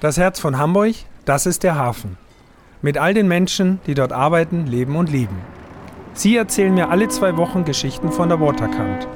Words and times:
Das 0.00 0.16
Herz 0.16 0.40
von 0.40 0.56
Hamburg, 0.56 0.94
das 1.26 1.44
ist 1.44 1.62
der 1.62 1.74
Hafen. 1.74 2.16
Mit 2.80 2.96
all 2.96 3.12
den 3.12 3.28
Menschen, 3.28 3.80
die 3.86 3.92
dort 3.92 4.14
arbeiten, 4.14 4.66
leben 4.66 4.96
und 4.96 5.12
lieben. 5.12 5.36
Sie 6.14 6.38
erzählen 6.38 6.72
mir 6.72 6.88
alle 6.88 7.08
zwei 7.08 7.36
Wochen 7.36 7.66
Geschichten 7.66 8.10
von 8.10 8.30
der 8.30 8.40
Waterkant. 8.40 9.06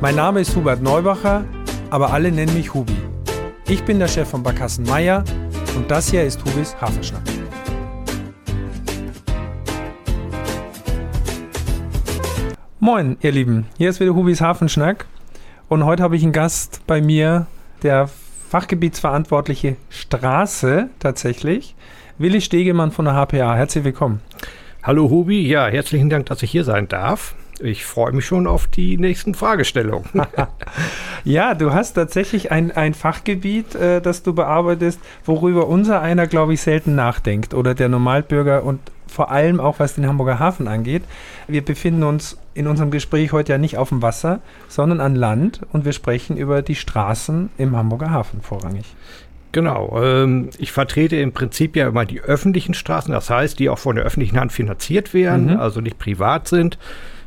Mein 0.00 0.14
Name 0.14 0.40
ist 0.40 0.56
Hubert 0.56 0.80
Neubacher, 0.80 1.44
aber 1.90 2.14
alle 2.14 2.32
nennen 2.32 2.54
mich 2.54 2.72
Hubi. 2.72 2.96
Ich 3.68 3.84
bin 3.84 3.98
der 3.98 4.08
Chef 4.08 4.26
von 4.26 4.42
Barkassen 4.42 4.86
Meier 4.86 5.22
und 5.76 5.90
das 5.90 6.08
hier 6.08 6.24
ist 6.24 6.42
Hubis 6.46 6.74
Hafenschnack. 6.80 7.20
Moin, 12.80 13.18
ihr 13.20 13.32
Lieben. 13.32 13.66
Hier 13.76 13.90
ist 13.90 14.00
wieder 14.00 14.14
Hubis 14.14 14.40
Hafenschnack 14.40 15.04
und 15.68 15.84
heute 15.84 16.02
habe 16.02 16.16
ich 16.16 16.22
einen 16.22 16.32
Gast 16.32 16.80
bei 16.86 17.02
mir, 17.02 17.46
der 17.82 18.08
Fachgebietsverantwortliche 18.54 19.74
Straße 19.90 20.88
tatsächlich. 21.00 21.74
Willi 22.18 22.40
Stegemann 22.40 22.92
von 22.92 23.04
der 23.04 23.14
HPA. 23.14 23.56
Herzlich 23.56 23.82
willkommen. 23.82 24.20
Hallo 24.80 25.10
Hubi, 25.10 25.44
ja, 25.44 25.66
herzlichen 25.66 26.08
Dank, 26.08 26.26
dass 26.26 26.40
ich 26.44 26.52
hier 26.52 26.62
sein 26.62 26.86
darf. 26.86 27.34
Ich 27.58 27.84
freue 27.84 28.12
mich 28.12 28.26
schon 28.26 28.46
auf 28.46 28.68
die 28.68 28.96
nächsten 28.96 29.34
Fragestellungen. 29.34 30.08
ja, 31.24 31.54
du 31.54 31.72
hast 31.72 31.94
tatsächlich 31.94 32.52
ein, 32.52 32.70
ein 32.70 32.94
Fachgebiet, 32.94 33.74
äh, 33.74 34.00
das 34.00 34.22
du 34.22 34.32
bearbeitest, 34.34 35.00
worüber 35.24 35.66
unser 35.66 36.00
einer, 36.00 36.28
glaube 36.28 36.54
ich, 36.54 36.60
selten 36.60 36.94
nachdenkt 36.94 37.54
oder 37.54 37.74
der 37.74 37.88
Normalbürger 37.88 38.62
und 38.62 38.78
vor 39.08 39.32
allem 39.32 39.58
auch 39.58 39.80
was 39.80 39.96
den 39.96 40.06
Hamburger 40.06 40.38
Hafen 40.38 40.68
angeht. 40.68 41.02
Wir 41.48 41.64
befinden 41.64 42.04
uns 42.04 42.38
in 42.54 42.66
unserem 42.66 42.90
Gespräch 42.90 43.32
heute 43.32 43.52
ja 43.52 43.58
nicht 43.58 43.76
auf 43.76 43.90
dem 43.90 44.02
Wasser, 44.02 44.40
sondern 44.68 45.00
an 45.00 45.14
Land 45.14 45.60
und 45.72 45.84
wir 45.84 45.92
sprechen 45.92 46.36
über 46.36 46.62
die 46.62 46.74
Straßen 46.74 47.50
im 47.58 47.76
Hamburger 47.76 48.10
Hafen 48.10 48.40
vorrangig. 48.40 48.94
Genau. 49.52 50.00
Ähm, 50.02 50.50
ich 50.58 50.72
vertrete 50.72 51.16
im 51.16 51.32
Prinzip 51.32 51.76
ja 51.76 51.88
immer 51.88 52.04
die 52.04 52.20
öffentlichen 52.20 52.74
Straßen, 52.74 53.12
das 53.12 53.30
heißt, 53.30 53.58
die 53.58 53.68
auch 53.68 53.78
von 53.78 53.94
der 53.94 54.04
öffentlichen 54.04 54.38
Hand 54.38 54.52
finanziert 54.52 55.14
werden, 55.14 55.52
mhm. 55.52 55.60
also 55.60 55.80
nicht 55.80 55.98
privat 55.98 56.48
sind. 56.48 56.78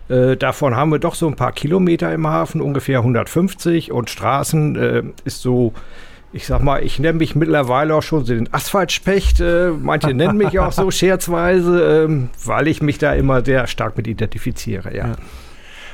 Äh, 0.10 0.36
davon 0.36 0.76
haben 0.76 0.92
wir 0.92 1.00
doch 1.00 1.16
so 1.16 1.28
ein 1.28 1.36
paar 1.36 1.54
Kilometer 1.54 2.14
im 2.14 2.28
Hafen, 2.28 2.62
ungefähr 2.62 3.00
150 3.00 3.92
und 3.92 4.10
Straßen 4.10 4.76
äh, 4.76 5.04
ist 5.24 5.42
so 5.42 5.74
ich 6.34 6.46
sag 6.46 6.62
mal, 6.62 6.84
ich 6.84 7.00
nenne 7.00 7.18
mich 7.18 7.36
mittlerweile 7.36 7.96
auch 7.96 8.04
schon 8.04 8.26
den 8.26 8.54
Asphaltspecht. 8.54 9.40
Äh, 9.40 9.72
manche 9.72 10.14
nennen 10.14 10.38
mich 10.38 10.60
auch 10.60 10.72
so 10.72 10.92
scherzweise, 10.92 12.06
ähm, 12.06 12.30
weil 12.44 12.68
ich 12.68 12.82
mich 12.82 12.98
da 12.98 13.14
immer 13.14 13.44
sehr 13.44 13.68
stark 13.68 13.98
mit 13.98 14.08
identifiziere, 14.08 14.96
ja. 14.96 15.08
ja. 15.08 15.16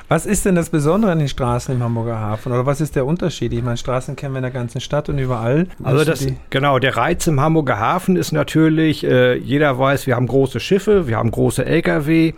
Was 0.09 0.25
ist 0.25 0.45
denn 0.45 0.55
das 0.55 0.69
Besondere 0.69 1.11
an 1.11 1.19
den 1.19 1.29
Straßen 1.29 1.73
im 1.73 1.81
Hamburger 1.81 2.19
Hafen? 2.19 2.51
Oder 2.51 2.65
was 2.65 2.81
ist 2.81 2.95
der 2.95 3.05
Unterschied? 3.05 3.53
Ich 3.53 3.63
meine, 3.63 3.77
Straßen 3.77 4.15
kennen 4.15 4.33
wir 4.33 4.39
in 4.39 4.43
der 4.43 4.51
ganzen 4.51 4.81
Stadt 4.81 5.07
und 5.09 5.17
überall. 5.17 5.67
Also 5.81 6.03
das, 6.03 6.27
genau, 6.49 6.77
der 6.77 6.97
Reiz 6.97 7.25
im 7.25 7.39
Hamburger 7.39 7.79
Hafen 7.79 8.17
ist 8.17 8.31
natürlich, 8.31 9.05
äh, 9.05 9.35
jeder 9.35 9.79
weiß, 9.79 10.05
wir 10.05 10.15
haben 10.15 10.27
große 10.27 10.59
Schiffe, 10.59 11.07
wir 11.07 11.17
haben 11.17 11.31
große 11.31 11.65
Lkw. 11.65 12.33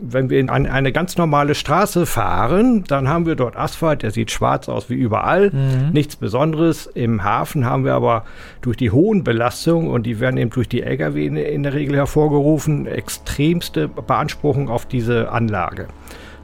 Wenn 0.00 0.30
wir 0.30 0.40
in 0.40 0.50
eine 0.50 0.92
ganz 0.92 1.16
normale 1.16 1.54
Straße 1.54 2.06
fahren, 2.06 2.84
dann 2.88 3.08
haben 3.08 3.26
wir 3.26 3.34
dort 3.34 3.56
Asphalt, 3.56 4.02
der 4.02 4.10
sieht 4.10 4.30
schwarz 4.30 4.68
aus 4.68 4.90
wie 4.90 4.94
überall, 4.94 5.50
mhm. 5.50 5.92
nichts 5.92 6.16
Besonderes. 6.16 6.86
Im 6.86 7.22
Hafen 7.24 7.64
haben 7.64 7.84
wir 7.84 7.94
aber 7.94 8.24
durch 8.60 8.76
die 8.76 8.90
hohen 8.90 9.24
Belastungen 9.24 9.90
und 9.90 10.04
die 10.04 10.20
werden 10.20 10.36
eben 10.36 10.50
durch 10.50 10.68
die 10.68 10.82
Lkw 10.82 11.26
in, 11.26 11.36
in 11.36 11.62
der 11.62 11.74
Regel 11.74 11.96
hervorgerufen, 11.96 12.86
extremste 12.86 13.88
Beanspruchung 13.88 14.68
auf 14.68 14.86
diese 14.86 15.30
Anlage. 15.30 15.88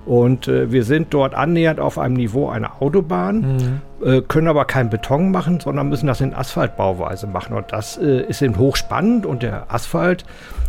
Und 0.09 0.49
äh, 0.49 0.73
wir 0.73 0.85
sind 0.85 1.13
dort 1.13 1.35
annähernd 1.35 1.81
auf 1.81 1.99
einem 1.99 2.15
Niveau 2.15 2.49
einer 2.49 2.81
Autobahn, 2.81 3.81
mhm. 4.01 4.07
äh, 4.07 4.23
können 4.23 4.49
aber 4.49 4.65
keinen 4.65 4.89
Beton 4.89 5.31
machen, 5.31 5.61
sondern 5.61 5.91
müssen 5.91 6.07
das 6.07 6.23
in 6.23 6.33
Asphaltbauweise 6.33 7.27
machen. 7.27 7.55
Und 7.55 7.67
das 7.73 7.99
äh, 7.99 8.23
ist 8.23 8.41
eben 8.41 8.57
hochspannend 8.57 9.27
und 9.27 9.43
der 9.43 9.67
Asphalt 9.71 10.25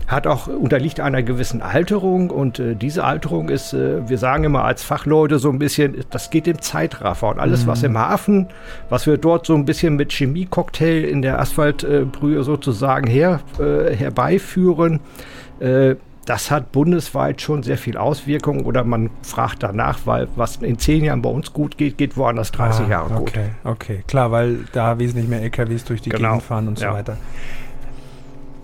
hat 0.08 0.28
auch 0.28 0.48
unterliegt 0.48 1.00
einer 1.00 1.24
gewissen 1.24 1.62
Alterung 1.62 2.32
und 2.32 2.60
äh, 2.60 2.76
diese 2.76 3.06
Alterung 3.06 3.48
ist, 3.48 3.74
äh, 3.74 4.10
wir 4.10 4.18
sagen 4.18 4.44
immer 4.44 4.66
als 4.66 4.84
Fachleute 4.84 5.40
so 5.40 5.50
ein 5.50 5.60
bisschen, 5.60 6.04
das 6.10 6.32
geht 6.32 6.46
im 6.48 6.62
Zeitraffer 6.62 7.30
und 7.30 7.40
alles, 7.40 7.64
mhm. 7.64 7.68
was 7.68 7.84
im 7.84 7.98
Hafen, 7.98 8.48
was 8.90 9.08
wir 9.08 9.18
dort 9.18 9.46
so 9.46 9.56
ein 9.56 9.64
bisschen 9.64 9.96
mit 9.96 10.12
Chemiecocktail 10.12 11.06
in 11.06 11.22
der 11.22 11.40
Asphaltbrühe 11.40 12.44
sozusagen 12.44 13.08
her, 13.08 13.40
äh, 13.58 13.96
herbeiführen, 13.96 15.00
das 16.30 16.52
hat 16.52 16.72
bundesweit 16.72 17.42
schon 17.42 17.64
sehr 17.64 17.80
viel 17.80 17.98
Auswirkungen 17.98 18.64
oder 18.64 18.84
man 18.84 19.10
fragt 19.24 19.64
danach, 19.64 20.02
weil 20.06 20.28
was 20.36 20.58
in 20.58 20.78
zehn 20.78 21.04
Jahren 21.04 21.24
bei 21.24 21.30
uns 21.30 21.54
gut 21.54 21.76
geht, 21.76 21.98
geht 21.98 22.18
woanders 22.18 22.52
30 22.52 22.86
ah, 22.86 22.90
Jahre 22.90 23.16
gut. 23.16 23.30
Okay, 23.30 23.50
okay, 23.64 24.04
klar, 24.08 24.32
weil 24.32 24.60
da 24.72 25.00
wesentlich 25.00 25.28
mehr 25.28 25.42
LKWs 25.42 25.86
durch 25.86 26.04
die 26.04 26.12
genau. 26.12 26.34
Gegend 26.34 26.44
fahren 26.44 26.68
und 26.68 26.78
so 26.78 26.86
ja. 26.86 26.94
weiter. 26.94 27.18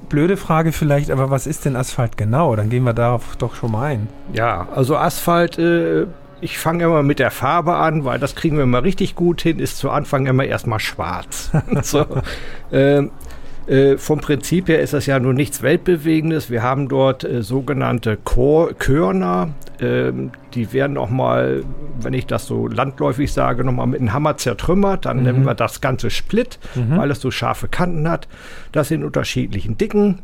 Blöde 0.10 0.38
Frage 0.38 0.74
vielleicht, 0.74 1.10
aber 1.10 1.32
was 1.32 1.48
ist 1.48 1.66
denn 1.66 1.76
Asphalt 1.76 2.18
genau? 2.18 2.56
Dann 2.56 2.70
gehen 2.70 2.84
wir 2.84 2.94
darauf 2.94 3.36
doch 3.38 3.56
schon 3.56 3.72
mal 3.72 3.94
ein. 3.94 4.10
Ja, 4.34 4.68
also 4.76 4.96
Asphalt, 4.96 5.58
äh, 5.58 6.06
ich 6.42 6.60
fange 6.60 6.84
immer 6.84 7.02
mit 7.02 7.18
der 7.18 7.32
Farbe 7.32 7.78
an, 7.78 8.06
weil 8.06 8.20
das 8.20 8.36
kriegen 8.36 8.58
wir 8.58 8.64
immer 8.64 8.84
richtig 8.84 9.16
gut 9.16 9.42
hin, 9.42 9.58
ist 9.58 9.80
zu 9.80 9.90
Anfang 9.90 10.28
immer 10.28 10.44
erstmal 10.44 10.80
schwarz. 10.80 11.50
so, 11.82 12.06
äh, 12.72 13.08
äh, 13.68 13.98
vom 13.98 14.20
Prinzip 14.20 14.68
her 14.68 14.80
ist 14.80 14.94
das 14.94 15.06
ja 15.06 15.20
nun 15.20 15.36
nichts 15.36 15.62
Weltbewegendes. 15.62 16.50
Wir 16.50 16.62
haben 16.62 16.88
dort 16.88 17.24
äh, 17.24 17.42
sogenannte 17.42 18.18
Chor 18.24 18.74
Körner. 18.74 19.50
Ähm, 19.80 20.32
die 20.54 20.72
werden 20.72 20.98
auch 20.98 21.10
mal, 21.10 21.64
wenn 22.00 22.14
ich 22.14 22.28
das 22.28 22.46
so 22.46 22.68
landläufig 22.68 23.34
sage, 23.34 23.64
nochmal 23.64 23.88
mit 23.88 24.00
einem 24.00 24.14
Hammer 24.14 24.38
zertrümmert. 24.38 25.06
Dann 25.06 25.18
mhm. 25.18 25.24
nennen 25.24 25.46
wir 25.46 25.56
das 25.56 25.82
Ganze 25.82 26.10
Split, 26.10 26.60
mhm. 26.76 26.98
weil 26.98 27.10
es 27.12 27.20
so 27.20 27.32
scharfe 27.32 27.68
Kanten 27.68 28.08
hat. 28.10 28.28
Das 28.72 28.92
in 28.92 29.04
unterschiedlichen 29.04 29.78
Dicken. 29.78 30.20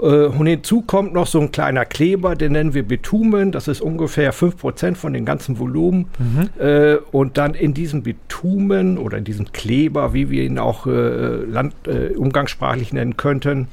Äh, 0.00 0.26
und 0.26 0.46
hinzu 0.46 0.82
kommt 0.82 1.12
noch 1.12 1.26
so 1.26 1.40
ein 1.40 1.52
kleiner 1.52 1.84
Kleber, 1.84 2.36
den 2.36 2.52
nennen 2.52 2.74
wir 2.74 2.82
Bitumen. 2.82 3.52
Das 3.52 3.68
ist 3.68 3.80
ungefähr 3.80 4.32
5% 4.32 4.94
von 4.94 5.12
dem 5.12 5.24
ganzen 5.24 5.58
Volumen. 5.58 6.06
Mhm. 6.18 6.48
Äh, 6.64 6.96
und 7.12 7.38
dann 7.38 7.54
in 7.54 7.74
diesem 7.74 8.02
Bitumen 8.02 8.98
oder 8.98 9.18
in 9.18 9.24
diesem 9.24 9.52
Kleber, 9.52 10.14
wie 10.14 10.30
wir 10.30 10.44
ihn 10.44 10.58
auch 10.58 10.86
äh, 10.86 10.90
land, 10.90 11.74
umgangssprachlich 12.16 12.92
nennen 12.92 13.16
könnten, 13.16 13.68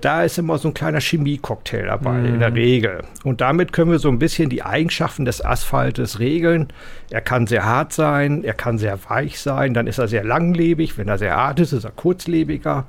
da 0.00 0.22
ist 0.22 0.38
immer 0.38 0.56
so 0.56 0.68
ein 0.68 0.74
kleiner 0.74 1.00
Chemiecocktail 1.00 1.84
dabei, 1.84 2.12
mhm. 2.12 2.26
in 2.26 2.38
der 2.40 2.54
Regel. 2.54 3.02
Und 3.24 3.42
damit 3.42 3.74
können 3.74 3.90
wir 3.90 3.98
so 3.98 4.08
ein 4.08 4.18
bisschen 4.18 4.48
die 4.48 4.62
Eigenschaften 4.62 5.26
des 5.26 5.44
Asphaltes 5.44 6.18
regeln. 6.18 6.68
Er 7.10 7.20
kann 7.20 7.46
sehr 7.46 7.66
hart 7.66 7.92
sein, 7.92 8.42
er 8.42 8.54
kann 8.54 8.78
sehr 8.78 8.98
weich 9.08 9.38
sein, 9.38 9.74
dann 9.74 9.86
ist 9.86 9.98
er 9.98 10.08
sehr 10.08 10.24
langlebig. 10.24 10.96
Wenn 10.96 11.08
er 11.08 11.18
sehr 11.18 11.36
hart 11.36 11.60
ist, 11.60 11.72
ist 11.72 11.84
er 11.84 11.90
kurzlebiger. 11.90 12.86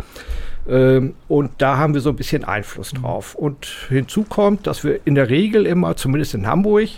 Ähm, 0.67 1.13
und 1.28 1.51
da 1.59 1.78
haben 1.78 1.94
wir 1.94 2.01
so 2.01 2.09
ein 2.09 2.16
bisschen 2.16 2.44
Einfluss 2.44 2.94
mhm. 2.94 3.01
drauf. 3.01 3.35
Und 3.35 3.67
hinzu 3.89 4.23
kommt, 4.23 4.67
dass 4.67 4.83
wir 4.83 5.00
in 5.05 5.16
der 5.16 5.29
Regel 5.29 5.66
immer, 5.66 5.95
zumindest 5.95 6.33
in 6.33 6.47
Hamburg, 6.47 6.89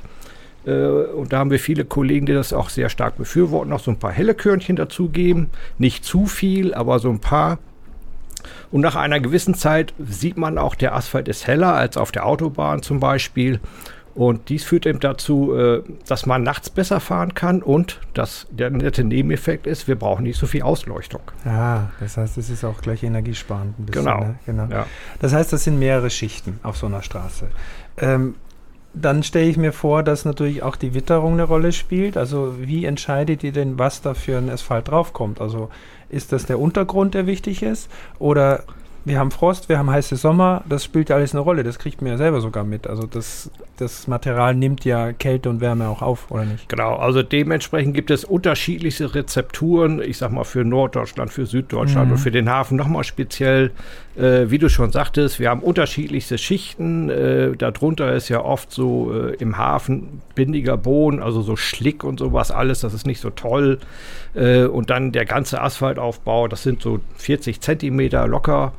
äh, 0.66 0.72
und 0.72 1.34
da 1.34 1.40
haben 1.40 1.52
wir 1.52 1.60
viele 1.60 1.86
Kollegen, 1.86 2.26
die 2.26 2.34
das 2.34 2.54
auch 2.54 2.70
sehr 2.70 2.90
stark 2.90 3.18
befürworten, 3.18 3.70
noch 3.70 3.80
so 3.80 3.92
ein 3.92 4.00
paar 4.00 4.12
helle 4.12 4.34
Körnchen 4.34 4.76
dazugeben. 4.76 5.50
Nicht 5.78 6.04
zu 6.04 6.26
viel, 6.26 6.74
aber 6.74 7.00
so 7.00 7.10
ein 7.10 7.20
paar. 7.20 7.60
Und 8.72 8.82
nach 8.82 8.96
einer 8.96 9.20
gewissen 9.20 9.54
Zeit 9.54 9.94
sieht 10.00 10.38
man 10.38 10.58
auch, 10.58 10.76
der 10.76 10.96
Asphalt 10.96 11.28
ist 11.28 11.48
heller 11.48 11.74
als 11.74 11.98
auf 11.98 12.12
der 12.12 12.26
Autobahn 12.26 12.82
zum 12.82 13.00
Beispiel. 13.00 13.60
Und 14.20 14.50
dies 14.50 14.66
führt 14.66 14.86
eben 14.86 15.00
dazu, 15.00 15.56
äh, 15.56 15.82
dass 16.06 16.26
man 16.26 16.44
nachts 16.44 16.70
besser 16.70 17.00
fahren 17.00 17.36
kann 17.36 17.64
und 17.64 18.02
dass 18.14 18.48
der 18.52 18.70
nette 18.70 19.06
Nebeneffekt 19.06 19.66
ist, 19.66 19.88
wir 19.88 19.96
brauchen 19.96 20.24
nicht 20.24 20.38
so 20.38 20.46
viel 20.46 20.62
Ausleuchtung. 20.62 21.22
Ah, 21.46 21.84
das 22.02 22.18
heißt, 22.18 22.38
es 22.38 22.50
ist 22.50 22.66
auch 22.66 22.82
gleich 22.82 23.02
energiesparend. 23.02 23.80
Ein 23.80 23.86
bisschen, 23.86 24.04
genau. 24.04 24.20
Ne? 24.20 24.36
genau. 24.46 24.66
Ja. 24.70 24.88
Das 25.22 25.34
heißt, 25.34 25.54
das 25.54 25.64
sind 25.64 25.80
mehrere 25.80 26.10
Schichten 26.10 26.60
auf 26.64 26.76
so 26.76 26.88
einer 26.88 27.02
Straße. 27.02 27.48
Ähm, 27.98 28.36
dann 28.94 29.24
stelle 29.24 29.48
ich 29.48 29.56
mir 29.56 29.72
vor, 29.72 30.04
dass 30.04 30.26
natürlich 30.26 30.64
auch 30.64 30.76
die 30.76 30.94
Witterung 30.94 31.36
eine 31.36 31.44
Rolle 31.44 31.72
spielt. 31.72 32.18
Also 32.18 32.56
wie 32.60 32.84
entscheidet 32.84 33.42
ihr 33.46 33.54
denn, 33.54 33.80
was 33.80 34.02
da 34.02 34.16
für 34.16 34.38
ein 34.38 34.50
Asphalt 34.50 34.90
draufkommt? 34.90 35.40
Also 35.40 35.70
ist 36.10 36.34
das 36.34 36.46
der 36.46 36.60
Untergrund, 36.60 37.14
der 37.14 37.26
wichtig 37.26 37.64
ist? 37.64 37.90
Oder 38.18 38.66
wir 39.06 39.20
haben 39.20 39.32
Frost, 39.32 39.70
wir 39.70 39.78
haben 39.78 39.90
heiße 39.90 40.16
Sommer, 40.16 40.64
das 40.68 40.84
spielt 40.84 41.10
ja 41.10 41.16
alles 41.16 41.34
eine 41.34 41.42
Rolle. 41.42 41.64
Das 41.64 41.80
kriegt 41.80 42.02
man 42.02 42.12
ja 42.12 42.18
selber 42.18 42.42
sogar 42.42 42.64
mit. 42.64 42.88
Also 42.88 43.08
das, 43.08 43.50
das 43.78 44.08
Material 44.08 44.54
nimmt 44.56 44.86
ja 44.86 45.14
Kälte 45.14 45.50
und 45.50 45.62
Wärme 45.62 45.88
auch 45.88 46.02
auf, 46.02 46.30
oder 46.32 46.46
nicht? 46.46 46.68
Genau, 46.70 46.96
also 46.96 47.24
dementsprechend 47.24 47.94
gibt 47.94 48.12
es 48.12 48.26
unterschiedliche 48.26 49.16
Rezepturen, 49.16 50.02
ich 50.02 50.18
sag 50.18 50.32
mal 50.32 50.44
für 50.44 50.64
Norddeutschland, 50.64 51.32
für 51.32 51.46
Süddeutschland 51.46 52.08
mhm. 52.08 52.14
und 52.14 52.18
für 52.20 52.32
den 52.32 52.50
Hafen 52.50 52.78
nochmal 52.78 53.04
speziell. 53.04 53.72
Äh, 54.18 54.52
wie 54.52 54.58
du 54.58 54.70
schon 54.70 54.92
sagtest, 54.92 55.40
wir 55.40 55.50
haben 55.50 55.62
unterschiedlichste 55.62 56.38
Schichten. 56.38 57.10
Äh, 57.10 57.56
darunter 57.56 58.14
ist 58.14 58.28
ja 58.28 58.44
oft 58.44 58.72
so 58.72 59.14
äh, 59.14 59.36
im 59.36 59.58
Hafen 59.58 60.22
bindiger 60.36 60.78
Boden, 60.78 61.22
also 61.22 61.42
so 61.42 61.56
Schlick 61.56 62.04
und 62.04 62.20
sowas 62.20 62.52
alles, 62.52 62.82
das 62.82 62.94
ist 62.94 63.08
nicht 63.08 63.22
so 63.22 63.30
toll. 63.30 63.80
Äh, 64.34 64.66
und 64.66 64.90
dann 64.90 65.12
der 65.12 65.26
ganze 65.26 65.62
Asphaltaufbau, 65.62 66.48
das 66.48 66.64
sind 66.64 66.82
so 66.82 67.00
40 67.18 67.62
Zentimeter 67.62 68.28
locker. 68.28 68.74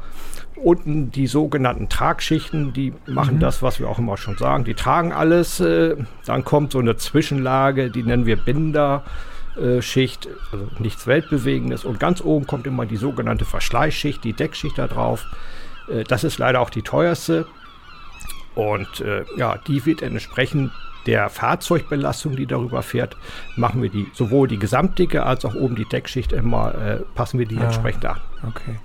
Unten 0.57 1.11
die 1.11 1.27
sogenannten 1.27 1.89
Tragschichten, 1.89 2.73
die 2.73 2.93
machen 3.07 3.37
mhm. 3.37 3.41
das, 3.41 3.63
was 3.63 3.81
wir 3.81 3.89
auch 3.89 3.99
immer 3.99 4.17
schon 4.17 4.37
sagen. 4.37 4.65
Die 4.65 4.75
tragen 4.75 5.13
alles. 5.13 5.61
Äh, 5.61 5.97
dann 6.27 6.45
kommt 6.45 6.73
so 6.73 6.79
eine 6.79 6.97
Zwischenlage, 6.97 7.91
die 7.91 8.03
nennen 8.03 8.27
wir 8.27 8.37
Binder. 8.37 9.05
äh, 9.57 9.83
Schicht, 9.83 10.29
also 10.53 10.67
nichts 10.79 11.07
Weltbewegendes. 11.07 11.85
Und 11.85 11.99
ganz 11.99 12.21
oben 12.21 12.47
kommt 12.47 12.67
immer 12.67 12.87
die 12.87 12.97
sogenannte 12.97 13.45
Verschleißschicht, 13.45 14.23
die 14.23 14.33
Deckschicht 14.33 14.79
da 14.79 14.87
drauf. 14.87 15.27
Äh, 15.89 16.05
das 16.05 16.25
ist 16.25 16.39
leider 16.39 16.61
auch 16.61 16.71
die 16.71 16.83
teuerste. 16.83 17.47
Und 18.55 19.01
äh, 19.01 19.25
ja, 19.37 19.59
die 19.67 19.87
wird 19.87 20.03
entsprechend 20.03 20.73
der 21.11 21.29
Fahrzeugbelastung, 21.29 22.37
die 22.37 22.47
darüber 22.47 22.83
fährt, 22.83 23.17
machen 23.57 23.83
wir 23.83 23.91
die 23.91 24.07
sowohl 24.15 24.47
die 24.47 24.59
Gesamtdicke 24.59 25.25
als 25.27 25.45
auch 25.45 25.55
oben 25.57 25.75
die 25.75 25.85
Deckschicht 25.85 26.33
immer, 26.33 26.73
äh, 26.75 26.97
passen 27.17 27.39
wir 27.41 27.47
die 27.47 27.59
Ah. 27.59 27.65
entsprechend 27.65 28.07
an. 28.07 28.21
Okay. 28.49 28.77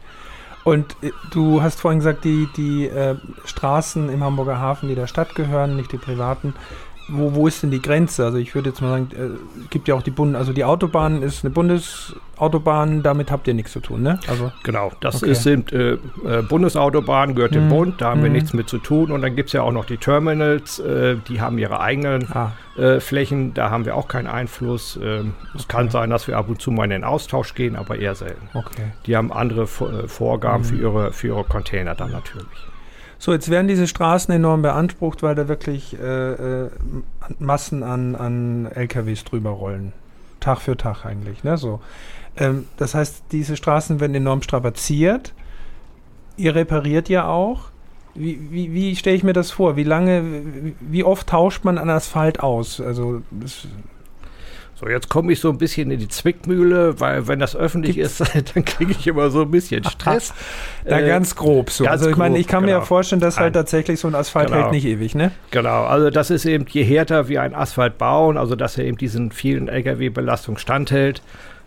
Und 0.63 0.95
äh, 1.03 1.11
du 1.31 1.61
hast 1.61 1.79
vorhin 1.79 1.99
gesagt, 1.99 2.23
die, 2.23 2.47
die 2.57 2.87
äh, 2.87 3.15
Straßen 3.45 4.09
im 4.09 4.23
Hamburger 4.23 4.57
Hafen, 4.59 4.89
die 4.89 4.95
der 4.95 5.05
Stadt 5.05 5.35
gehören, 5.35 5.75
nicht 5.75 5.91
die 5.91 5.97
privaten. 5.97 6.55
Wo, 7.07 7.35
wo 7.35 7.47
ist 7.47 7.61
denn 7.61 7.69
die 7.71 7.81
Grenze? 7.81 8.25
Also 8.25 8.37
ich 8.39 8.55
würde 8.55 8.69
jetzt 8.69 8.81
mal 8.81 8.89
sagen, 8.89 9.09
äh, 9.13 9.65
gibt 9.69 9.87
ja 9.87 9.93
auch 9.95 10.01
die 10.01 10.09
Bund, 10.11 10.35
also 10.35 10.53
die 10.53 10.63
Autobahn 10.63 11.21
ist 11.21 11.45
eine 11.45 11.53
Bundesautobahn, 11.53 13.03
damit 13.03 13.31
habt 13.31 13.47
ihr 13.47 13.53
nichts 13.53 13.71
zu 13.73 13.79
tun, 13.79 14.01
ne? 14.01 14.19
Also 14.27 14.51
Genau, 14.63 14.91
das 15.01 15.21
Okay. 15.21 15.31
ist, 15.31 15.43
sind 15.43 15.71
äh, 15.71 15.93
äh, 15.93 16.41
Bundesautobahnen, 16.47 17.35
gehört 17.35 17.53
dem 17.53 17.65
Mhm. 17.65 17.69
Bund, 17.69 18.01
da 18.01 18.09
haben 18.09 18.21
wir 18.23 18.29
Mhm. 18.29 18.35
nichts 18.35 18.53
mit 18.53 18.69
zu 18.69 18.79
tun. 18.79 19.11
Und 19.11 19.21
dann 19.21 19.35
gibt 19.35 19.49
es 19.49 19.53
ja 19.53 19.61
auch 19.61 19.71
noch 19.71 19.85
die 19.85 19.97
Terminals, 19.97 20.79
äh, 20.79 21.17
die 21.27 21.41
haben 21.41 21.57
ihre 21.57 21.79
eigenen 21.79 22.27
ah, 22.33 22.51
äh, 22.75 22.99
Flächen, 22.99 23.53
da 23.53 23.69
haben 23.69 23.85
wir 23.85 23.95
auch 23.95 24.07
keinen 24.07 24.27
Einfluss. 24.27 24.99
Ähm, 25.01 25.33
Es 25.55 25.67
kann 25.67 25.89
sein, 25.89 26.09
dass 26.09 26.27
wir 26.27 26.37
ab 26.37 26.49
und 26.49 26.61
zu 26.61 26.71
mal 26.71 26.85
in 26.85 26.89
den 26.89 27.03
Austausch 27.03 27.53
gehen, 27.53 27.75
aber 27.75 27.97
eher 27.99 28.15
selten. 28.15 28.49
okay. 28.55 28.93
Die 29.05 29.15
haben 29.15 29.31
andere 29.31 29.67
Vor- 29.67 29.93
äh, 29.93 30.07
Vorgaben 30.07 30.63
Mhm. 30.63 30.67
für, 30.67 30.75
ihre, 30.75 31.13
für 31.13 31.27
ihre 31.27 31.43
Container 31.43 31.93
dann 31.95 32.11
natürlich. 32.11 32.47
So, 33.17 33.33
jetzt 33.33 33.49
werden 33.49 33.67
diese 33.67 33.87
Straßen 33.87 34.33
enorm 34.33 34.61
beansprucht, 34.61 35.23
weil 35.23 35.35
da 35.35 35.47
wirklich 35.47 35.97
äh, 35.99 36.33
äh, 36.65 36.69
Massen 37.39 37.83
an, 37.83 38.15
an 38.15 38.65
LKWs 38.67 39.23
drüber 39.23 39.51
rollen. 39.51 39.93
Tag 40.39 40.59
für 40.59 40.77
Tag 40.77 41.05
eigentlich, 41.05 41.43
ne? 41.43 41.57
So. 41.57 41.79
Ähm, 42.37 42.65
das 42.77 42.93
heißt, 42.93 43.23
diese 43.31 43.55
Straßen 43.55 43.99
werden 43.99 44.15
enorm 44.15 44.41
strapaziert. 44.41 45.33
Ihr 46.37 46.55
repariert 46.55 47.09
ja 47.09 47.27
auch. 47.27 47.69
Wie, 48.13 48.51
wie, 48.51 48.73
wie 48.73 48.95
stelle 48.95 49.15
ich 49.15 49.23
mir 49.23 49.33
das 49.33 49.51
vor? 49.51 49.75
Wie 49.75 49.83
lange, 49.83 50.73
wie, 50.79 51.03
oft 51.03 51.27
tauscht 51.27 51.63
man 51.63 51.77
an 51.77 51.89
Asphalt 51.89 52.41
aus? 52.41 52.79
Also, 52.79 53.21
das, 53.31 53.67
So, 54.77 54.89
jetzt 54.89 55.07
komme 55.07 55.31
ich 55.31 55.39
so 55.39 55.49
ein 55.49 55.57
bisschen 55.57 55.89
in 55.89 55.99
die 55.99 56.09
Zwickmühle, 56.09 56.99
weil 56.99 57.27
wenn 57.29 57.39
das 57.39 57.55
öffentlich 57.55 57.95
Gibt's- 57.95 58.19
ist, 58.19 58.35
dann 58.55 58.65
kriege 58.65 58.91
ich 58.91 59.07
immer 59.07 59.29
so 59.29 59.43
ein 59.43 59.51
bisschen 59.51 59.83
Stress. 59.85 60.33
da 60.83 60.99
Äh, 60.99 61.07
ganz 61.07 61.35
grob 61.35 61.69
so. 61.69 61.85
ganz 61.85 61.93
also, 62.01 62.09
ich 62.09 62.17
meine, 62.17 62.37
ich 62.37 62.45
kann 62.47 62.63
mir 62.63 62.71
ja 62.71 62.75
genau. 62.77 62.85
vorstellen, 62.85 63.21
dass 63.21 63.37
halt 63.39 63.47
Ein- 63.51 63.53
tatsächlich 63.53 63.99
so 64.01 64.09
ein 64.09 64.15
Asphalt 64.15 64.47
Genau. 64.49 64.63
hält 64.63 64.71
nicht 64.73 64.85
ewig, 64.85 65.15
ne? 65.15 65.31
Genau, 65.51 65.85
also 65.85 66.09
das 66.09 66.29
ist 66.29 66.43
eben, 66.45 66.65
je 66.69 66.83
härter 66.83 67.29
wir 67.29 67.41
einen 67.41 67.55
Asphalt 67.55 67.97
bauen, 67.97 68.35
also 68.37 68.55
dass 68.57 68.77
er 68.77 68.83
eben 68.83 68.97
diesen 68.97 69.31
vielen 69.31 69.69
Lkw-Belastungen 69.69 70.57
standhält, 70.59 71.21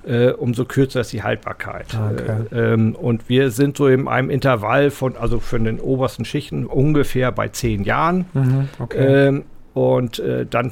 äh, 0.06 0.28
umso 0.32 0.66
kürzer 0.66 1.00
ist 1.00 1.12
die 1.14 1.22
Haltbarkeit. 1.22 1.86
Ah, 1.94 2.10
okay. 2.12 2.32
Äh, 2.54 2.72
ähm, 2.74 2.94
und 2.94 3.28
wir 3.30 3.50
sind 3.50 3.78
so 3.78 3.88
in 3.88 4.06
einem 4.06 4.28
Intervall 4.28 4.90
von, 4.90 5.16
also 5.16 5.40
für 5.40 5.58
den 5.58 5.80
obersten 5.80 6.26
Schichten 6.26 6.66
ungefähr 6.66 7.32
bei 7.32 7.48
zehn 7.48 7.84
Jahren. 7.84 8.26
Mhm, 8.34 8.68
okay. 8.78 9.26
Ähm, 9.28 9.44
und 9.74 10.18
äh, 10.18 10.44
dann 10.44 10.70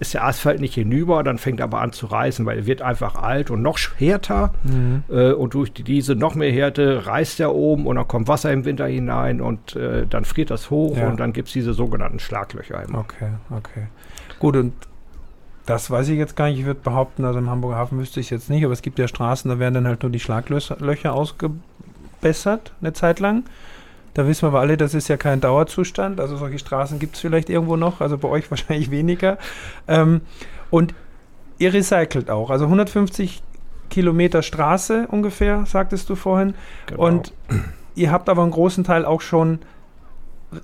ist 0.00 0.14
der 0.14 0.24
Asphalt 0.24 0.60
nicht 0.60 0.74
hinüber, 0.74 1.22
dann 1.22 1.38
fängt 1.38 1.60
er 1.60 1.64
aber 1.64 1.80
an 1.80 1.92
zu 1.92 2.06
reißen, 2.06 2.44
weil 2.46 2.58
er 2.58 2.66
wird 2.66 2.82
einfach 2.82 3.14
alt 3.16 3.50
und 3.50 3.62
noch 3.62 3.78
härter. 3.96 4.52
mhm. 4.64 5.04
Äh, 5.08 5.32
und 5.32 5.54
durch 5.54 5.72
die, 5.72 5.82
diese 5.82 6.14
noch 6.14 6.34
mehr 6.34 6.52
Härte 6.52 7.06
reißt 7.06 7.40
er 7.40 7.54
oben 7.54 7.86
und 7.86 7.96
dann 7.96 8.08
kommt 8.08 8.28
Wasser 8.28 8.52
im 8.52 8.64
Winter 8.64 8.86
hinein 8.86 9.40
und 9.40 9.76
äh, 9.76 10.06
dann 10.08 10.24
friert 10.24 10.50
das 10.50 10.70
hoch 10.70 10.96
Ja. 10.96 11.08
und 11.08 11.18
dann 11.20 11.32
gibt 11.32 11.48
es 11.48 11.54
diese 11.54 11.72
sogenannten 11.74 12.18
Schlaglöcher. 12.18 12.82
Immer. 12.82 12.98
Okay, 13.00 13.28
okay. 13.50 13.86
Gut, 14.38 14.56
und 14.56 14.72
das 15.66 15.90
weiß 15.90 16.08
ich 16.08 16.18
jetzt 16.18 16.36
gar 16.36 16.48
nicht. 16.48 16.58
Ich 16.60 16.66
würde 16.66 16.80
behaupten, 16.82 17.24
also 17.24 17.38
im 17.38 17.48
Hamburger 17.48 17.76
Hafen 17.76 17.98
wüsste 17.98 18.20
ich 18.20 18.30
jetzt 18.30 18.50
nicht, 18.50 18.64
aber 18.64 18.72
es 18.74 18.82
gibt 18.82 18.98
ja 18.98 19.08
Straßen, 19.08 19.50
da 19.50 19.58
werden 19.58 19.74
dann 19.74 19.86
halt 19.86 20.02
nur 20.02 20.12
die 20.12 20.20
Schlaglöcher 20.20 20.76
Löcher 20.80 21.14
ausgebessert, 21.14 22.72
eine 22.80 22.92
Zeit 22.92 23.20
lang. 23.20 23.44
Da 24.14 24.26
wissen 24.26 24.42
wir 24.42 24.48
aber 24.48 24.60
alle, 24.60 24.76
das 24.76 24.94
ist 24.94 25.08
ja 25.08 25.16
kein 25.16 25.40
Dauerzustand. 25.40 26.20
Also 26.20 26.36
solche 26.36 26.58
Straßen 26.58 26.98
gibt 26.98 27.16
es 27.16 27.20
vielleicht 27.20 27.50
irgendwo 27.50 27.76
noch, 27.76 28.00
also 28.00 28.16
bei 28.16 28.28
euch 28.28 28.50
wahrscheinlich 28.50 28.90
weniger. 28.90 29.38
Ähm, 29.88 30.22
und 30.70 30.94
ihr 31.58 31.74
recycelt 31.74 32.30
auch. 32.30 32.50
Also 32.50 32.64
150 32.64 33.42
Kilometer 33.90 34.42
Straße 34.42 35.06
ungefähr, 35.08 35.66
sagtest 35.66 36.08
du 36.08 36.14
vorhin. 36.14 36.54
Genau. 36.86 37.06
Und 37.06 37.32
ihr 37.94 38.10
habt 38.10 38.28
aber 38.28 38.42
einen 38.42 38.50
großen 38.50 38.84
Teil 38.84 39.04
auch 39.04 39.20
schon 39.20 39.60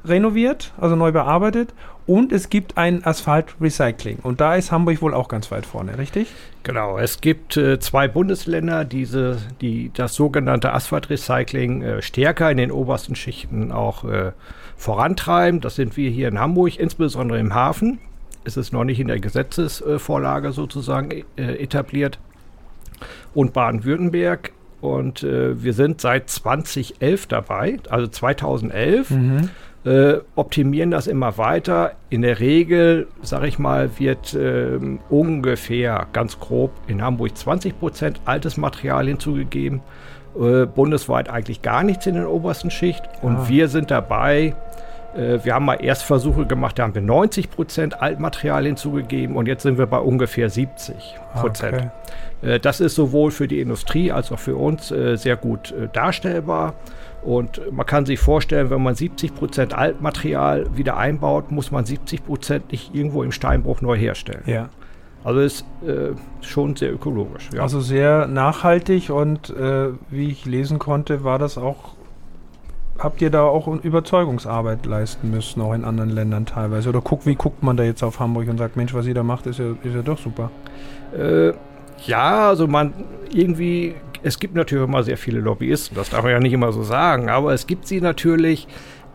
renoviert, 0.04 0.72
also 0.80 0.96
neu 0.96 1.12
bearbeitet. 1.12 1.74
Und 2.10 2.32
es 2.32 2.50
gibt 2.50 2.76
ein 2.76 3.06
Asphalt-Recycling. 3.06 4.18
Und 4.24 4.40
da 4.40 4.56
ist 4.56 4.72
Hamburg 4.72 5.00
wohl 5.00 5.14
auch 5.14 5.28
ganz 5.28 5.48
weit 5.52 5.64
vorne, 5.64 5.96
richtig? 5.96 6.26
Genau, 6.64 6.98
es 6.98 7.20
gibt 7.20 7.56
äh, 7.56 7.78
zwei 7.78 8.08
Bundesländer, 8.08 8.84
diese, 8.84 9.38
die 9.60 9.92
das 9.94 10.16
sogenannte 10.16 10.72
Asphaltrecycling 10.72 11.82
äh, 11.82 12.02
stärker 12.02 12.50
in 12.50 12.56
den 12.56 12.72
obersten 12.72 13.14
Schichten 13.14 13.70
auch 13.70 14.02
äh, 14.02 14.32
vorantreiben. 14.76 15.60
Das 15.60 15.76
sind 15.76 15.96
wir 15.96 16.10
hier 16.10 16.26
in 16.26 16.40
Hamburg, 16.40 16.80
insbesondere 16.80 17.38
im 17.38 17.54
Hafen. 17.54 18.00
Es 18.42 18.56
ist 18.56 18.72
noch 18.72 18.82
nicht 18.82 18.98
in 18.98 19.06
der 19.06 19.20
Gesetzesvorlage 19.20 20.50
sozusagen 20.50 21.12
äh, 21.36 21.62
etabliert. 21.62 22.18
Und 23.34 23.52
Baden-Württemberg. 23.52 24.50
Und 24.80 25.22
äh, 25.22 25.62
wir 25.62 25.74
sind 25.74 26.00
seit 26.00 26.28
2011 26.28 27.28
dabei, 27.28 27.78
also 27.88 28.08
2011 28.08 29.12
äh, 29.84 30.18
optimieren 30.36 30.90
das 30.90 31.06
immer 31.06 31.38
weiter. 31.38 31.92
In 32.10 32.22
der 32.22 32.38
Regel, 32.40 33.06
sage 33.22 33.46
ich 33.46 33.58
mal, 33.58 33.90
wird 33.98 34.34
ähm, 34.34 34.98
ungefähr 35.08 36.06
ganz 36.12 36.38
grob 36.38 36.70
in 36.86 37.02
Hamburg 37.02 37.36
20 37.36 37.78
Prozent 37.78 38.20
altes 38.26 38.56
Material 38.56 39.06
hinzugegeben. 39.06 39.80
Äh, 40.38 40.66
bundesweit 40.66 41.28
eigentlich 41.30 41.62
gar 41.62 41.82
nichts 41.82 42.06
in 42.06 42.14
der 42.14 42.30
obersten 42.30 42.70
Schicht. 42.70 43.02
Und 43.22 43.36
Ah. 43.36 43.48
wir 43.48 43.68
sind 43.68 43.90
dabei. 43.90 44.54
Äh, 45.16 45.38
wir 45.42 45.54
haben 45.54 45.64
mal 45.64 45.82
Erstversuche 45.82 46.46
gemacht, 46.46 46.78
da 46.78 46.84
haben 46.84 46.94
wir 46.94 47.02
90 47.02 47.50
Prozent 47.50 48.00
Altmaterial 48.00 48.64
hinzugegeben 48.66 49.34
und 49.34 49.48
jetzt 49.48 49.62
sind 49.64 49.76
wir 49.78 49.86
bei 49.86 49.98
ungefähr 49.98 50.48
70 50.50 51.16
Prozent. 51.34 51.90
Okay. 52.42 52.52
Äh, 52.54 52.60
Das 52.60 52.80
ist 52.80 52.94
sowohl 52.94 53.30
für 53.32 53.48
die 53.48 53.60
Industrie 53.60 54.12
als 54.12 54.30
auch 54.30 54.38
für 54.38 54.54
uns 54.56 54.92
äh, 54.92 55.16
sehr 55.16 55.36
gut 55.36 55.72
äh, 55.72 55.88
darstellbar. 55.92 56.74
Und 57.22 57.60
man 57.70 57.84
kann 57.84 58.06
sich 58.06 58.18
vorstellen, 58.18 58.70
wenn 58.70 58.82
man 58.82 58.94
70 58.94 59.34
Prozent 59.34 59.74
Altmaterial 59.74 60.76
wieder 60.76 60.96
einbaut, 60.96 61.50
muss 61.50 61.70
man 61.70 61.84
70 61.84 62.24
Prozent 62.24 62.72
nicht 62.72 62.94
irgendwo 62.94 63.22
im 63.22 63.32
Steinbruch 63.32 63.82
neu 63.82 63.96
herstellen. 63.96 64.42
Ja. 64.46 64.70
Also 65.22 65.40
ist 65.40 65.66
äh, 65.86 66.12
schon 66.40 66.76
sehr 66.76 66.92
ökologisch. 66.92 67.50
Ja. 67.52 67.62
Also 67.62 67.80
sehr 67.80 68.26
nachhaltig 68.26 69.10
und 69.10 69.50
äh, 69.50 69.88
wie 70.08 70.30
ich 70.30 70.46
lesen 70.46 70.78
konnte, 70.78 71.24
war 71.24 71.38
das 71.38 71.58
auch. 71.58 71.96
Habt 72.98 73.22
ihr 73.22 73.30
da 73.30 73.44
auch 73.44 73.66
Überzeugungsarbeit 73.66 74.84
leisten 74.84 75.30
müssen, 75.30 75.62
auch 75.62 75.72
in 75.72 75.84
anderen 75.84 76.10
Ländern 76.10 76.44
teilweise? 76.44 76.90
Oder 76.90 77.00
guck, 77.00 77.24
wie 77.24 77.34
guckt 77.34 77.62
man 77.62 77.78
da 77.78 77.82
jetzt 77.82 78.02
auf 78.02 78.20
Hamburg 78.20 78.48
und 78.48 78.58
sagt, 78.58 78.76
Mensch, 78.76 78.92
was 78.92 79.06
ihr 79.06 79.14
da 79.14 79.22
macht, 79.22 79.46
ist 79.46 79.58
ja, 79.58 79.70
ist 79.82 79.94
ja 79.94 80.02
doch 80.02 80.18
super. 80.18 80.50
Äh, 81.16 81.52
ja, 82.06 82.48
also 82.48 82.66
man 82.66 82.92
irgendwie, 83.32 83.94
es 84.22 84.38
gibt 84.38 84.54
natürlich 84.54 84.84
immer 84.84 85.02
sehr 85.02 85.16
viele 85.16 85.40
Lobbyisten, 85.40 85.96
das 85.96 86.10
darf 86.10 86.22
man 86.22 86.32
ja 86.32 86.40
nicht 86.40 86.52
immer 86.52 86.72
so 86.72 86.82
sagen, 86.82 87.28
aber 87.28 87.52
es 87.52 87.66
gibt 87.66 87.86
sie 87.86 88.00
natürlich. 88.00 88.66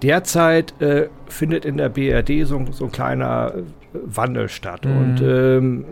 Derzeit 0.01 0.79
äh, 0.81 1.07
findet 1.27 1.63
in 1.63 1.77
der 1.77 1.89
BRD 1.89 2.45
so, 2.45 2.63
so 2.71 2.85
ein 2.85 2.91
kleiner 2.91 3.53
äh, 3.55 3.61
Wandel 4.03 4.49
statt. 4.49 4.85
Mhm. 4.85 4.97
Und 4.97 5.21
ähm, 5.21 5.85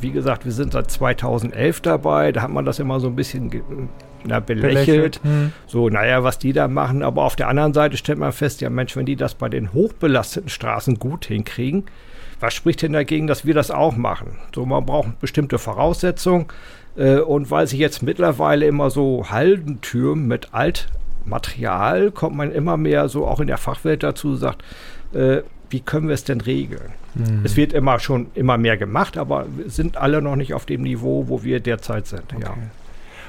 wie 0.00 0.10
gesagt, 0.10 0.46
wir 0.46 0.52
sind 0.52 0.72
seit 0.72 0.90
2011 0.90 1.82
dabei, 1.82 2.32
da 2.32 2.42
hat 2.42 2.50
man 2.50 2.64
das 2.64 2.78
immer 2.78 2.98
so 2.98 3.08
ein 3.08 3.14
bisschen 3.16 3.50
ge- 3.50 3.62
na, 4.24 4.40
belächelt. 4.40 5.20
Hm. 5.22 5.52
So, 5.66 5.88
naja, 5.90 6.22
was 6.22 6.38
die 6.38 6.52
da 6.52 6.68
machen. 6.68 7.02
Aber 7.02 7.24
auf 7.24 7.36
der 7.36 7.48
anderen 7.48 7.74
Seite 7.74 7.96
stellt 7.96 8.18
man 8.18 8.32
fest, 8.32 8.60
ja 8.60 8.70
Mensch, 8.70 8.96
wenn 8.96 9.04
die 9.04 9.16
das 9.16 9.34
bei 9.34 9.48
den 9.48 9.72
hochbelasteten 9.74 10.48
Straßen 10.48 10.98
gut 10.98 11.26
hinkriegen, 11.26 11.84
was 12.40 12.54
spricht 12.54 12.82
denn 12.82 12.92
dagegen, 12.92 13.26
dass 13.26 13.44
wir 13.44 13.52
das 13.54 13.70
auch 13.70 13.96
machen? 13.96 14.38
So, 14.54 14.64
man 14.64 14.86
braucht 14.86 15.20
bestimmte 15.20 15.58
Voraussetzungen. 15.58 16.46
Äh, 16.96 17.18
und 17.18 17.50
weil 17.50 17.66
sich 17.66 17.78
jetzt 17.78 18.02
mittlerweile 18.02 18.66
immer 18.66 18.90
so 18.90 19.30
Halden 19.30 19.80
türmen 19.80 20.26
mit 20.26 20.48
Altmaterial, 20.52 22.10
kommt 22.10 22.36
man 22.36 22.52
immer 22.52 22.76
mehr 22.76 23.08
so 23.08 23.26
auch 23.26 23.40
in 23.40 23.46
der 23.46 23.58
Fachwelt 23.58 24.02
dazu, 24.02 24.36
sagt, 24.36 24.62
äh, 25.12 25.42
wie 25.70 25.80
können 25.80 26.08
wir 26.08 26.14
es 26.14 26.24
denn 26.24 26.40
regeln? 26.40 26.92
Hm. 27.14 27.42
Es 27.44 27.56
wird 27.56 27.72
immer 27.72 27.98
schon 27.98 28.26
immer 28.34 28.58
mehr 28.58 28.76
gemacht, 28.76 29.16
aber 29.16 29.46
wir 29.56 29.70
sind 29.70 29.96
alle 29.96 30.20
noch 30.20 30.36
nicht 30.36 30.54
auf 30.54 30.66
dem 30.66 30.82
Niveau, 30.82 31.28
wo 31.28 31.42
wir 31.42 31.60
derzeit 31.60 32.06
sind. 32.06 32.30
Ja. 32.32 32.50
Okay. 32.50 32.60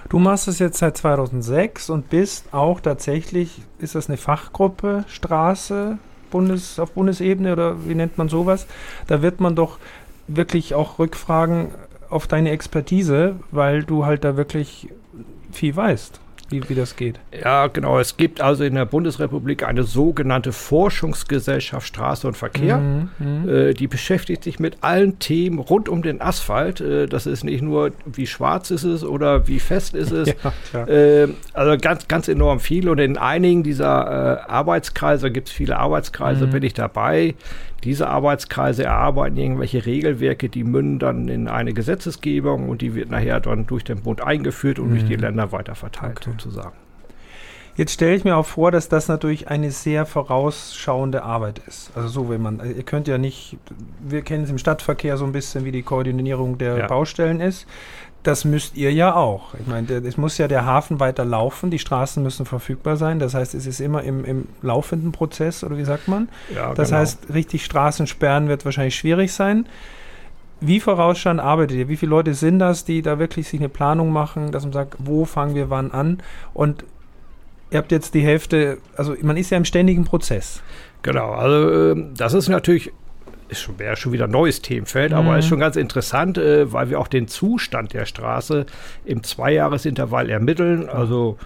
Du 0.09 0.19
machst 0.19 0.47
es 0.47 0.59
jetzt 0.59 0.77
seit 0.77 0.97
2006 0.97 1.89
und 1.89 2.09
bist 2.09 2.53
auch 2.53 2.81
tatsächlich, 2.81 3.61
ist 3.79 3.95
das 3.95 4.09
eine 4.09 4.17
Fachgruppe, 4.17 5.05
Straße, 5.07 5.97
Bundes, 6.29 6.79
auf 6.79 6.91
Bundesebene 6.91 7.53
oder 7.53 7.87
wie 7.87 7.95
nennt 7.95 8.17
man 8.17 8.27
sowas? 8.27 8.67
Da 9.07 9.21
wird 9.21 9.39
man 9.39 9.55
doch 9.55 9.77
wirklich 10.27 10.73
auch 10.73 10.99
Rückfragen 10.99 11.69
auf 12.13 12.27
deine 12.27 12.51
Expertise, 12.51 13.35
weil 13.51 13.83
du 13.83 14.05
halt 14.05 14.23
da 14.23 14.37
wirklich 14.37 14.87
viel 15.51 15.75
weißt. 15.75 16.19
wie, 16.49 16.69
wie 16.69 16.75
das 16.75 16.95
geht. 16.95 17.19
Ja, 17.43 17.67
genau. 17.67 17.99
Es 17.99 18.15
gibt 18.15 18.39
also 18.39 18.63
in 18.63 18.75
der 18.75 18.85
Bundesrepublik 18.85 19.67
eine 19.67 19.83
sogenannte 19.83 20.51
Forschungsgesellschaft 20.51 21.87
Straße 21.87 22.27
und 22.27 22.37
Verkehr. 22.37 22.77
Mhm, 22.77 23.09
mhm. 23.17 23.49
äh, 23.49 23.73
die 23.73 23.87
beschäftigt 23.87 24.43
sich 24.43 24.59
mit 24.59 24.77
allen 24.81 25.19
Themen 25.19 25.59
rund 25.59 25.89
um 25.89 26.03
den 26.03 26.21
Asphalt. 26.21 26.79
Äh, 26.79 27.07
das 27.07 27.25
ist 27.25 27.43
nicht 27.43 27.61
nur, 27.61 27.91
wie 28.05 28.27
schwarz 28.27 28.71
ist 28.71 28.83
es 28.83 29.03
oder 29.03 29.47
wie 29.47 29.59
fest 29.59 29.95
ist 29.95 30.11
es. 30.11 30.33
Ja, 30.73 30.85
äh, 30.87 31.27
also 31.53 31.77
ganz, 31.79 32.07
ganz 32.07 32.27
enorm 32.27 32.59
viel. 32.59 32.89
Und 32.89 32.99
in 32.99 33.17
einigen 33.17 33.63
dieser 33.63 34.43
äh, 34.45 34.51
Arbeitskreise, 34.51 35.31
gibt 35.31 35.47
es 35.49 35.53
viele 35.53 35.77
Arbeitskreise, 35.77 36.47
mhm. 36.47 36.51
bin 36.51 36.63
ich 36.63 36.73
dabei. 36.73 37.35
Diese 37.83 38.07
Arbeitskreise 38.07 38.83
erarbeiten 38.83 39.37
irgendwelche 39.37 39.85
Regelwerke, 39.85 40.49
die 40.49 40.63
münden 40.63 40.99
dann 40.99 41.27
in 41.27 41.47
eine 41.47 41.73
Gesetzesgebung 41.73 42.69
und 42.69 42.81
die 42.81 42.95
wird 42.95 43.09
nachher 43.09 43.39
dann 43.39 43.67
durch 43.67 43.83
den 43.83 44.01
Bund 44.01 44.21
eingeführt 44.21 44.79
und 44.79 44.91
durch 44.91 45.05
die 45.05 45.17
mhm. 45.17 45.23
Länder 45.23 45.51
weiter 45.51 45.75
verteilt 45.75 46.17
okay. 46.21 46.31
sozusagen. 46.31 46.75
Jetzt 47.75 47.93
stelle 47.93 48.15
ich 48.15 48.23
mir 48.23 48.37
auch 48.37 48.45
vor, 48.45 48.71
dass 48.71 48.87
das 48.87 49.07
natürlich 49.07 49.47
eine 49.47 49.71
sehr 49.71 50.05
vorausschauende 50.05 51.23
Arbeit 51.23 51.59
ist. 51.67 51.89
Also 51.95 52.07
so, 52.07 52.29
wenn 52.29 52.39
man, 52.39 52.61
ihr 52.63 52.83
könnt 52.83 53.07
ja 53.07 53.17
nicht, 53.17 53.57
wir 53.99 54.21
kennen 54.21 54.43
es 54.43 54.51
im 54.51 54.59
Stadtverkehr 54.59 55.17
so 55.17 55.25
ein 55.25 55.31
bisschen, 55.31 55.65
wie 55.65 55.71
die 55.71 55.81
Koordinierung 55.81 56.59
der 56.59 56.77
ja. 56.77 56.87
Baustellen 56.87 57.41
ist. 57.41 57.65
Das 58.23 58.45
müsst 58.45 58.77
ihr 58.77 58.91
ja 58.93 59.15
auch. 59.15 59.53
Ich 59.59 59.67
meine, 59.67 59.91
es 59.91 60.15
muss 60.15 60.37
ja 60.37 60.47
der 60.47 60.65
Hafen 60.65 61.01
weiter 61.01 61.25
laufen, 61.25 61.71
die 61.71 61.79
Straßen 61.79 62.23
müssen 62.23 62.45
verfügbar 62.45 62.95
sein. 62.95 63.19
Das 63.19 63.33
heißt, 63.33 63.53
es 63.53 63.67
ist 63.67 63.81
immer 63.81 64.03
im, 64.03 64.23
im 64.23 64.47
laufenden 64.61 65.11
Prozess, 65.11 65.63
oder 65.63 65.77
wie 65.77 65.83
sagt 65.83 66.07
man? 66.07 66.29
Ja, 66.55 66.73
das 66.73 66.89
genau. 66.89 67.01
heißt, 67.01 67.33
richtig 67.33 67.65
Straßen 67.65 68.07
sperren 68.07 68.47
wird 68.47 68.63
wahrscheinlich 68.63 68.95
schwierig 68.95 69.33
sein. 69.33 69.65
Wie 70.61 70.79
vorausschauend 70.79 71.41
arbeitet 71.41 71.77
ihr? 71.77 71.89
Wie 71.89 71.97
viele 71.97 72.11
Leute 72.11 72.33
sind 72.33 72.59
das, 72.59 72.85
die 72.85 73.01
da 73.01 73.19
wirklich 73.19 73.49
sich 73.49 73.59
eine 73.59 73.67
Planung 73.67 74.13
machen, 74.13 74.53
dass 74.53 74.63
man 74.63 74.71
sagt, 74.71 74.95
wo 74.99 75.25
fangen 75.25 75.55
wir 75.55 75.69
wann 75.69 75.91
an? 75.91 76.23
Und 76.53 76.85
ihr 77.71 77.79
habt 77.79 77.91
jetzt 77.91 78.13
die 78.13 78.21
Hälfte, 78.21 78.77
also 78.95 79.15
man 79.21 79.35
ist 79.35 79.49
ja 79.49 79.57
im 79.57 79.65
ständigen 79.65 80.05
Prozess. 80.05 80.61
Genau, 81.01 81.33
also 81.33 81.91
ähm, 81.91 82.13
das 82.15 82.33
ist 82.33 82.47
natürlich 82.47 82.93
ist 83.53 83.61
schon, 83.61 83.79
wäre 83.79 83.95
schon 83.95 84.11
wieder 84.11 84.25
ein 84.25 84.31
neues 84.31 84.61
Themenfeld, 84.61 85.11
mhm. 85.11 85.17
aber 85.17 85.39
ist 85.39 85.47
schon 85.47 85.59
ganz 85.59 85.75
interessant, 85.75 86.37
äh, 86.37 86.71
weil 86.71 86.89
wir 86.89 86.99
auch 86.99 87.07
den 87.07 87.27
Zustand 87.27 87.93
der 87.93 88.05
Straße 88.05 88.65
im 89.05 89.23
Zweijahresintervall 89.23 90.29
ermitteln. 90.29 90.89
Also 90.89 91.37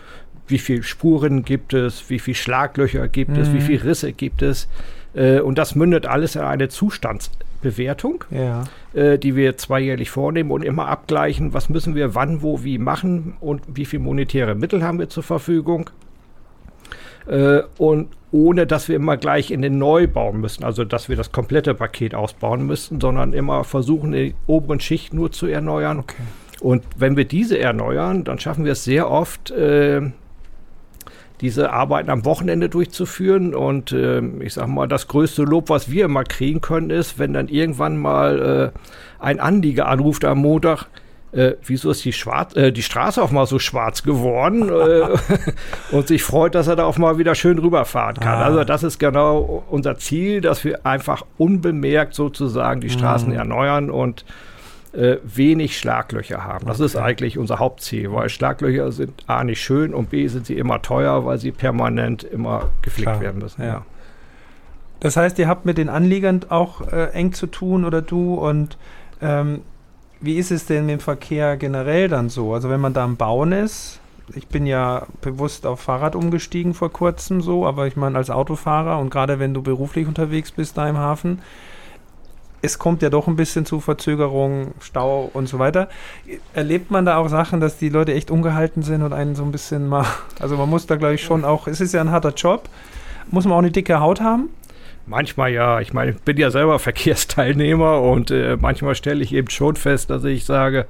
wie 0.47 0.59
viele 0.59 0.83
Spuren 0.83 1.43
gibt 1.43 1.73
es, 1.73 2.09
wie 2.09 2.19
viele 2.19 2.35
Schlaglöcher 2.35 3.07
gibt 3.07 3.31
mhm. 3.31 3.39
es, 3.39 3.51
wie 3.51 3.57
mhm. 3.57 3.61
viele 3.61 3.83
Risse 3.83 4.13
gibt 4.13 4.41
es. 4.41 4.67
Äh, 5.13 5.39
und 5.39 5.57
das 5.57 5.75
mündet 5.75 6.05
alles 6.05 6.35
in 6.35 6.41
eine 6.41 6.69
Zustandsbewertung, 6.69 8.23
ja. 8.31 8.63
äh, 8.93 9.17
die 9.17 9.35
wir 9.35 9.57
zweijährlich 9.57 10.09
vornehmen 10.09 10.51
und 10.51 10.63
immer 10.63 10.87
abgleichen, 10.87 11.53
was 11.53 11.69
müssen 11.69 11.95
wir 11.95 12.15
wann, 12.15 12.41
wo, 12.41 12.63
wie 12.63 12.77
machen 12.77 13.35
und 13.39 13.61
wie 13.67 13.85
viele 13.85 14.03
monetäre 14.03 14.55
Mittel 14.55 14.83
haben 14.83 14.99
wir 14.99 15.09
zur 15.09 15.23
Verfügung. 15.23 15.89
Äh, 17.27 17.63
und 17.77 18.09
ohne 18.31 18.67
dass 18.67 18.89
wir 18.89 18.95
immer 18.95 19.17
gleich 19.17 19.51
in 19.51 19.61
den 19.61 19.77
Neubau 19.77 20.33
müssen, 20.33 20.63
also 20.63 20.83
dass 20.83 21.09
wir 21.09 21.15
das 21.15 21.31
komplette 21.31 21.73
Paket 21.73 22.13
ausbauen 22.13 22.65
müssen, 22.65 22.99
sondern 22.99 23.33
immer 23.33 23.63
versuchen, 23.63 24.11
die 24.11 24.35
oberen 24.47 24.79
Schicht 24.79 25.13
nur 25.13 25.31
zu 25.31 25.47
erneuern. 25.47 25.99
Okay. 25.99 26.23
Und 26.59 26.83
wenn 26.95 27.15
wir 27.15 27.25
diese 27.25 27.59
erneuern, 27.59 28.23
dann 28.23 28.39
schaffen 28.39 28.65
wir 28.65 28.73
es 28.73 28.83
sehr 28.83 29.09
oft, 29.09 29.51
äh, 29.51 30.01
diese 31.41 31.71
Arbeiten 31.71 32.09
am 32.09 32.25
Wochenende 32.25 32.67
durchzuführen. 32.67 33.53
Und 33.53 33.91
äh, 33.91 34.21
ich 34.39 34.55
sage 34.55 34.71
mal, 34.71 34.87
das 34.87 35.07
größte 35.07 35.43
Lob, 35.43 35.69
was 35.69 35.91
wir 35.91 36.05
immer 36.05 36.23
kriegen 36.23 36.61
können, 36.61 36.89
ist, 36.89 37.19
wenn 37.19 37.33
dann 37.33 37.47
irgendwann 37.47 37.97
mal 37.97 38.73
äh, 38.73 39.23
ein 39.23 39.39
Anlieger 39.39 39.87
anruft 39.87 40.25
am 40.25 40.39
Montag, 40.39 40.87
äh, 41.33 41.53
wieso 41.65 41.91
ist 41.91 42.05
die, 42.05 42.13
Schwarz, 42.13 42.55
äh, 42.55 42.71
die 42.71 42.83
Straße 42.83 43.21
auch 43.21 43.31
mal 43.31 43.45
so 43.45 43.59
schwarz 43.59 44.03
geworden 44.03 44.69
äh, 44.69 45.07
und 45.95 46.07
sich 46.07 46.23
freut, 46.23 46.55
dass 46.55 46.67
er 46.67 46.75
da 46.75 46.85
auch 46.85 46.97
mal 46.97 47.17
wieder 47.17 47.35
schön 47.35 47.59
rüberfahren 47.59 48.15
kann. 48.15 48.39
Ah. 48.39 48.45
Also 48.45 48.63
das 48.63 48.83
ist 48.83 48.97
genau 48.97 49.63
unser 49.69 49.97
Ziel, 49.97 50.41
dass 50.41 50.63
wir 50.63 50.85
einfach 50.85 51.25
unbemerkt 51.37 52.13
sozusagen 52.13 52.81
die 52.81 52.89
Straßen 52.89 53.29
mhm. 53.29 53.35
erneuern 53.35 53.91
und 53.91 54.23
äh, 54.93 55.17
wenig 55.23 55.77
Schlaglöcher 55.77 56.43
haben. 56.45 56.65
Das 56.65 56.77
okay. 56.77 56.85
ist 56.85 56.95
eigentlich 56.95 57.37
unser 57.37 57.59
Hauptziel, 57.59 58.11
weil 58.13 58.29
Schlaglöcher 58.29 58.91
sind 58.91 59.23
A 59.27 59.43
nicht 59.43 59.61
schön 59.61 59.93
und 59.93 60.09
B 60.09 60.27
sind 60.27 60.45
sie 60.45 60.57
immer 60.57 60.81
teuer, 60.81 61.25
weil 61.25 61.37
sie 61.37 61.51
permanent 61.51 62.23
immer 62.23 62.69
geflickt 62.81 63.09
Klar. 63.09 63.21
werden 63.21 63.41
müssen. 63.41 63.63
Ja. 63.63 63.85
Das 64.99 65.17
heißt, 65.17 65.37
ihr 65.39 65.47
habt 65.47 65.65
mit 65.65 65.77
den 65.77 65.89
Anliegern 65.89 66.41
auch 66.49 66.91
äh, 66.91 67.11
eng 67.11 67.33
zu 67.33 67.47
tun 67.47 67.85
oder 67.85 68.01
du 68.01 68.35
und 68.35 68.77
ähm, 69.21 69.61
wie 70.21 70.37
ist 70.37 70.51
es 70.51 70.65
denn 70.65 70.85
mit 70.85 70.93
dem 70.93 70.99
Verkehr 70.99 71.57
generell 71.57 72.07
dann 72.07 72.29
so? 72.29 72.53
Also 72.53 72.69
wenn 72.69 72.81
man 72.81 72.93
da 72.93 73.03
am 73.03 73.17
Bauen 73.17 73.51
ist, 73.51 73.99
ich 74.35 74.47
bin 74.47 74.65
ja 74.65 75.05
bewusst 75.21 75.65
auf 75.65 75.79
Fahrrad 75.79 76.15
umgestiegen 76.15 76.73
vor 76.73 76.91
kurzem 76.91 77.41
so, 77.41 77.65
aber 77.65 77.87
ich 77.87 77.95
meine 77.95 78.17
als 78.17 78.29
Autofahrer 78.29 78.99
und 78.99 79.09
gerade 79.09 79.39
wenn 79.39 79.53
du 79.53 79.61
beruflich 79.61 80.07
unterwegs 80.07 80.51
bist 80.51 80.77
da 80.77 80.87
im 80.89 80.97
Hafen, 80.97 81.41
es 82.61 82.79
kommt 82.79 83.01
ja 83.01 83.09
doch 83.09 83.27
ein 83.27 83.35
bisschen 83.35 83.65
zu 83.65 83.79
Verzögerungen, 83.79 84.73
Stau 84.81 85.29
und 85.33 85.47
so 85.47 85.59
weiter. 85.59 85.89
Erlebt 86.53 86.89
man 86.89 87.05
da 87.05 87.17
auch 87.17 87.29
Sachen, 87.29 87.59
dass 87.59 87.77
die 87.77 87.89
Leute 87.89 88.13
echt 88.13 88.31
ungehalten 88.31 88.81
sind 88.81 89.03
und 89.03 89.13
einen 89.13 89.35
so 89.35 89.43
ein 89.43 89.51
bisschen 89.51 89.87
mal, 89.87 90.05
also 90.39 90.57
man 90.57 90.69
muss 90.69 90.87
da 90.87 90.95
glaube 90.95 91.15
ich 91.15 91.23
schon 91.23 91.45
auch, 91.45 91.67
es 91.67 91.79
ist 91.81 91.93
ja 91.93 92.01
ein 92.01 92.11
harter 92.11 92.33
Job, 92.33 92.67
muss 93.29 93.45
man 93.45 93.53
auch 93.53 93.59
eine 93.59 93.71
dicke 93.71 93.99
Haut 93.99 94.21
haben? 94.21 94.49
Manchmal 95.07 95.51
ja. 95.51 95.79
Ich 95.79 95.93
meine, 95.93 96.11
ich 96.11 96.21
bin 96.21 96.37
ja 96.37 96.51
selber 96.51 96.79
Verkehrsteilnehmer 96.87 98.01
und 98.01 98.31
äh, 98.31 98.57
manchmal 98.59 98.95
stelle 98.95 99.23
ich 99.23 99.33
eben 99.33 99.49
schon 99.49 99.75
fest, 99.75 100.09
dass 100.09 100.23
ich 100.23 100.45
sage, 100.45 100.85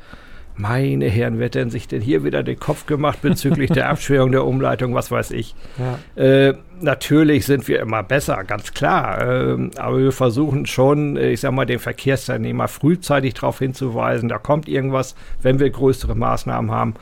meine 0.59 1.05
Herren, 1.05 1.37
wer 1.37 1.45
hat 1.45 1.55
denn 1.55 1.69
sich 1.69 1.87
denn 1.87 2.01
hier 2.01 2.23
wieder 2.23 2.41
den 2.41 2.59
Kopf 2.59 2.87
gemacht 2.87 3.21
bezüglich 3.21 3.69
der 3.69 3.89
Abschwörung 3.91 4.31
der 4.31 4.43
Umleitung, 4.43 4.95
was 4.95 5.11
weiß 5.11 5.31
ich. 5.31 5.55
Ja. 5.77 6.23
Äh, 6.23 6.55
natürlich 6.81 7.45
sind 7.45 7.67
wir 7.67 7.79
immer 7.79 8.01
besser, 8.01 8.43
ganz 8.43 8.73
klar. 8.73 9.21
Äh, 9.21 9.69
aber 9.77 9.99
wir 9.99 10.11
versuchen 10.11 10.65
schon, 10.65 11.15
äh, 11.15 11.29
ich 11.29 11.41
sag 11.41 11.51
mal, 11.51 11.65
den 11.65 11.79
Verkehrsteilnehmer 11.79 12.67
frühzeitig 12.67 13.35
darauf 13.35 13.59
hinzuweisen, 13.59 14.29
da 14.29 14.39
kommt 14.39 14.67
irgendwas, 14.67 15.15
wenn 15.41 15.59
wir 15.59 15.69
größere 15.69 16.15
Maßnahmen 16.15 16.71
haben. 16.71 16.95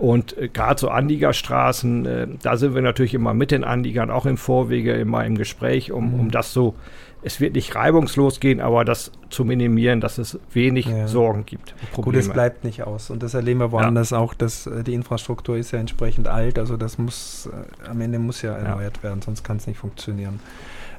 Und 0.00 0.36
äh, 0.38 0.48
gerade 0.48 0.80
so 0.80 0.88
Anliegerstraßen, 0.88 2.06
äh, 2.06 2.26
da 2.42 2.56
sind 2.56 2.74
wir 2.74 2.80
natürlich 2.80 3.12
immer 3.12 3.34
mit 3.34 3.50
den 3.50 3.64
Anliegern, 3.64 4.10
auch 4.10 4.24
im 4.24 4.38
Vorwege, 4.38 4.94
immer 4.94 5.26
im 5.26 5.36
Gespräch, 5.36 5.92
um, 5.92 6.14
um 6.14 6.24
mhm. 6.24 6.30
das 6.30 6.54
so, 6.54 6.74
es 7.22 7.38
wird 7.38 7.54
nicht 7.54 7.74
reibungslos 7.74 8.40
gehen, 8.40 8.62
aber 8.62 8.86
das 8.86 9.12
zu 9.28 9.44
minimieren, 9.44 10.00
dass 10.00 10.16
es 10.16 10.38
wenig 10.54 10.86
ja. 10.86 11.06
Sorgen 11.06 11.44
gibt. 11.44 11.74
Gut, 11.92 12.16
es 12.16 12.30
bleibt 12.30 12.64
nicht 12.64 12.82
aus. 12.84 13.10
Und 13.10 13.22
das 13.22 13.34
erleben 13.34 13.60
wir 13.60 13.72
woanders 13.72 14.10
ja. 14.10 14.18
auch, 14.18 14.32
dass 14.32 14.66
äh, 14.66 14.82
die 14.82 14.94
Infrastruktur 14.94 15.58
ist 15.58 15.72
ja 15.72 15.78
entsprechend 15.78 16.28
alt. 16.28 16.58
Also 16.58 16.78
das 16.78 16.96
muss, 16.96 17.50
äh, 17.52 17.90
am 17.90 18.00
Ende 18.00 18.18
muss 18.18 18.40
ja 18.40 18.54
erneuert 18.54 18.96
ja. 18.98 19.02
werden, 19.02 19.20
sonst 19.20 19.44
kann 19.44 19.58
es 19.58 19.66
nicht 19.66 19.78
funktionieren. 19.78 20.40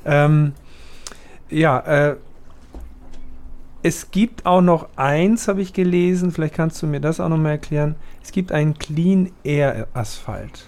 Ähm, 0.06 0.54
ja, 1.50 1.80
äh, 1.80 2.16
es 3.84 4.12
gibt 4.12 4.46
auch 4.46 4.62
noch 4.62 4.90
eins, 4.96 5.48
habe 5.48 5.62
ich 5.62 5.74
gelesen, 5.74 6.32
vielleicht 6.32 6.54
kannst 6.54 6.82
du 6.82 6.88
mir 6.88 7.00
das 7.00 7.20
auch 7.20 7.30
noch 7.30 7.38
mal 7.38 7.52
erklären. 7.52 7.96
Es 8.24 8.32
gibt 8.32 8.52
einen 8.52 8.78
Clean 8.78 9.32
Air 9.44 9.88
Asphalt. 9.94 10.68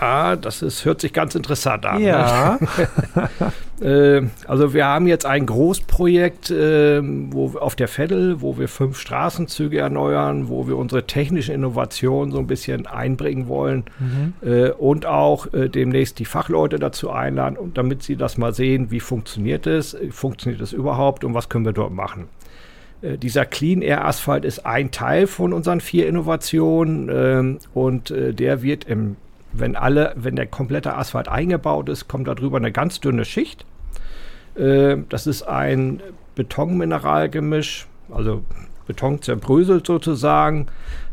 Ja, 0.00 0.36
das 0.36 0.62
ist, 0.62 0.84
hört 0.84 1.00
sich 1.00 1.12
ganz 1.12 1.34
interessant 1.34 1.86
an. 1.86 2.00
Ja. 2.00 2.58
äh, 3.80 4.22
also 4.46 4.74
wir 4.74 4.86
haben 4.86 5.06
jetzt 5.06 5.26
ein 5.26 5.46
Großprojekt 5.46 6.50
äh, 6.50 7.00
wo, 7.02 7.58
auf 7.58 7.76
der 7.76 7.88
Veddel, 7.88 8.40
wo 8.40 8.58
wir 8.58 8.68
fünf 8.68 8.98
Straßenzüge 8.98 9.78
erneuern, 9.78 10.48
wo 10.48 10.68
wir 10.68 10.76
unsere 10.76 11.04
technische 11.06 11.52
Innovation 11.52 12.30
so 12.30 12.38
ein 12.38 12.46
bisschen 12.46 12.86
einbringen 12.86 13.48
wollen 13.48 13.84
mhm. 13.98 14.34
äh, 14.48 14.70
und 14.70 15.06
auch 15.06 15.52
äh, 15.52 15.68
demnächst 15.68 16.18
die 16.18 16.24
Fachleute 16.24 16.78
dazu 16.78 17.10
einladen, 17.10 17.56
und 17.56 17.78
damit 17.78 18.02
sie 18.02 18.16
das 18.16 18.38
mal 18.38 18.54
sehen, 18.54 18.90
wie 18.90 19.00
funktioniert 19.00 19.66
es, 19.66 19.96
funktioniert 20.10 20.60
es 20.60 20.72
überhaupt 20.72 21.24
und 21.24 21.34
was 21.34 21.48
können 21.48 21.64
wir 21.64 21.72
dort 21.72 21.92
machen. 21.92 22.28
Äh, 23.02 23.18
dieser 23.18 23.44
Clean 23.44 23.82
Air 23.82 24.04
Asphalt 24.04 24.44
ist 24.44 24.66
ein 24.66 24.90
Teil 24.90 25.26
von 25.26 25.52
unseren 25.52 25.80
vier 25.80 26.08
Innovationen 26.08 27.08
ähm, 27.12 27.58
und 27.74 28.10
äh, 28.10 28.32
der 28.32 28.62
wird 28.62 28.84
im 28.84 29.16
wenn 29.52 29.76
alle, 29.76 30.12
wenn 30.16 30.36
der 30.36 30.46
komplette 30.46 30.94
Asphalt 30.94 31.28
eingebaut 31.28 31.88
ist, 31.88 32.08
kommt 32.08 32.28
darüber 32.28 32.58
eine 32.58 32.72
ganz 32.72 33.00
dünne 33.00 33.24
Schicht. 33.24 33.64
Äh, 34.56 34.98
das 35.08 35.26
ist 35.26 35.42
ein 35.42 36.02
Betonmineralgemisch, 36.34 37.86
also 38.10 38.44
Beton 38.86 39.20
zerbröselt 39.22 39.86
sozusagen, 39.86 40.66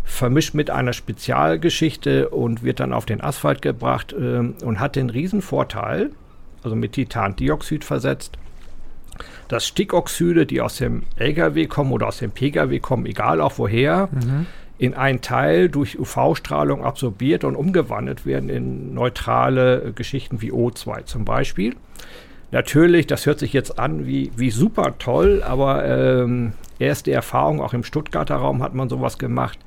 vermischt 0.04 0.54
mit 0.54 0.70
einer 0.70 0.94
Spezialgeschichte 0.94 2.30
und 2.30 2.64
wird 2.64 2.80
dann 2.80 2.94
auf 2.94 3.06
den 3.06 3.22
Asphalt 3.22 3.62
gebracht 3.62 4.14
äh, 4.14 4.40
und 4.64 4.80
hat 4.80 4.96
den 4.96 5.10
Riesenvorteil, 5.10 6.12
also 6.64 6.76
mit 6.76 6.94
Titandioxid 6.94 7.84
versetzt, 7.84 8.38
dass 9.48 9.68
Stickoxide, 9.68 10.46
die 10.46 10.62
aus 10.62 10.78
dem 10.78 11.04
LKW 11.16 11.68
kommen 11.68 11.92
oder 11.92 12.08
aus 12.08 12.18
dem 12.18 12.32
PKW 12.32 12.80
kommen, 12.80 13.06
egal 13.06 13.42
auch 13.42 13.54
woher, 13.58 14.10
mhm 14.12 14.46
in 14.78 14.94
einen 14.94 15.22
Teil 15.22 15.70
durch 15.70 15.98
UV-Strahlung 15.98 16.84
absorbiert 16.84 17.44
und 17.44 17.56
umgewandelt 17.56 18.26
werden 18.26 18.50
in 18.50 18.94
neutrale 18.94 19.82
äh, 19.82 19.92
Geschichten 19.92 20.42
wie 20.42 20.52
O2 20.52 21.06
zum 21.06 21.26
Beispiel. 21.26 21.76
Natürlich, 22.52 23.08
das 23.08 23.26
hört 23.26 23.40
sich 23.40 23.54
jetzt 23.54 23.80
an 23.80 24.06
wie, 24.06 24.32
wie 24.36 24.52
super 24.52 24.98
toll, 25.00 25.44
aber 25.44 25.86
ähm, 25.86 26.54
erste 26.80 27.12
Erfahrung, 27.12 27.62
auch 27.62 27.74
im 27.74 27.84
Stuttgarter 27.84 28.36
Raum 28.36 28.62
hat 28.62 28.74
man 28.74 28.90
sowas 28.90 29.18
gemacht. 29.18 29.60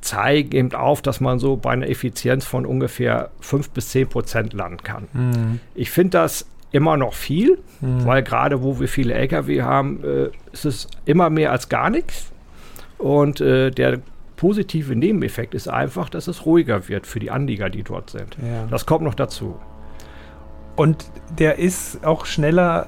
zeigen 0.00 0.52
eben 0.52 0.74
auf, 0.74 1.02
dass 1.02 1.20
man 1.20 1.38
so 1.38 1.56
bei 1.56 1.70
einer 1.70 1.88
Effizienz 1.88 2.44
von 2.44 2.64
ungefähr 2.66 3.30
5 3.40 3.70
bis 3.70 3.90
10 3.90 4.08
Prozent 4.08 4.52
landen 4.52 4.82
kann. 4.82 5.08
Mhm. 5.12 5.60
Ich 5.74 5.90
finde 5.90 6.18
das 6.18 6.46
immer 6.70 6.96
noch 6.96 7.14
viel, 7.14 7.58
mhm. 7.80 8.04
weil 8.04 8.22
gerade 8.22 8.62
wo 8.62 8.78
wir 8.78 8.88
viele 8.88 9.14
Lkw 9.14 9.62
haben, 9.62 10.04
äh, 10.04 10.30
ist 10.52 10.64
es 10.64 10.88
immer 11.04 11.30
mehr 11.30 11.50
als 11.50 11.68
gar 11.68 11.90
nichts. 11.90 12.30
Und 12.98 13.40
äh, 13.40 13.70
der 13.70 14.00
positive 14.36 14.94
Nebeneffekt 14.94 15.54
ist 15.54 15.68
einfach, 15.68 16.08
dass 16.08 16.28
es 16.28 16.46
ruhiger 16.46 16.88
wird 16.88 17.06
für 17.06 17.18
die 17.18 17.30
Anlieger, 17.30 17.70
die 17.70 17.82
dort 17.82 18.10
sind. 18.10 18.36
Ja. 18.42 18.66
Das 18.66 18.86
kommt 18.86 19.04
noch 19.04 19.14
dazu. 19.14 19.56
Und 20.76 21.06
der 21.38 21.58
ist 21.58 22.04
auch 22.04 22.26
schneller 22.26 22.86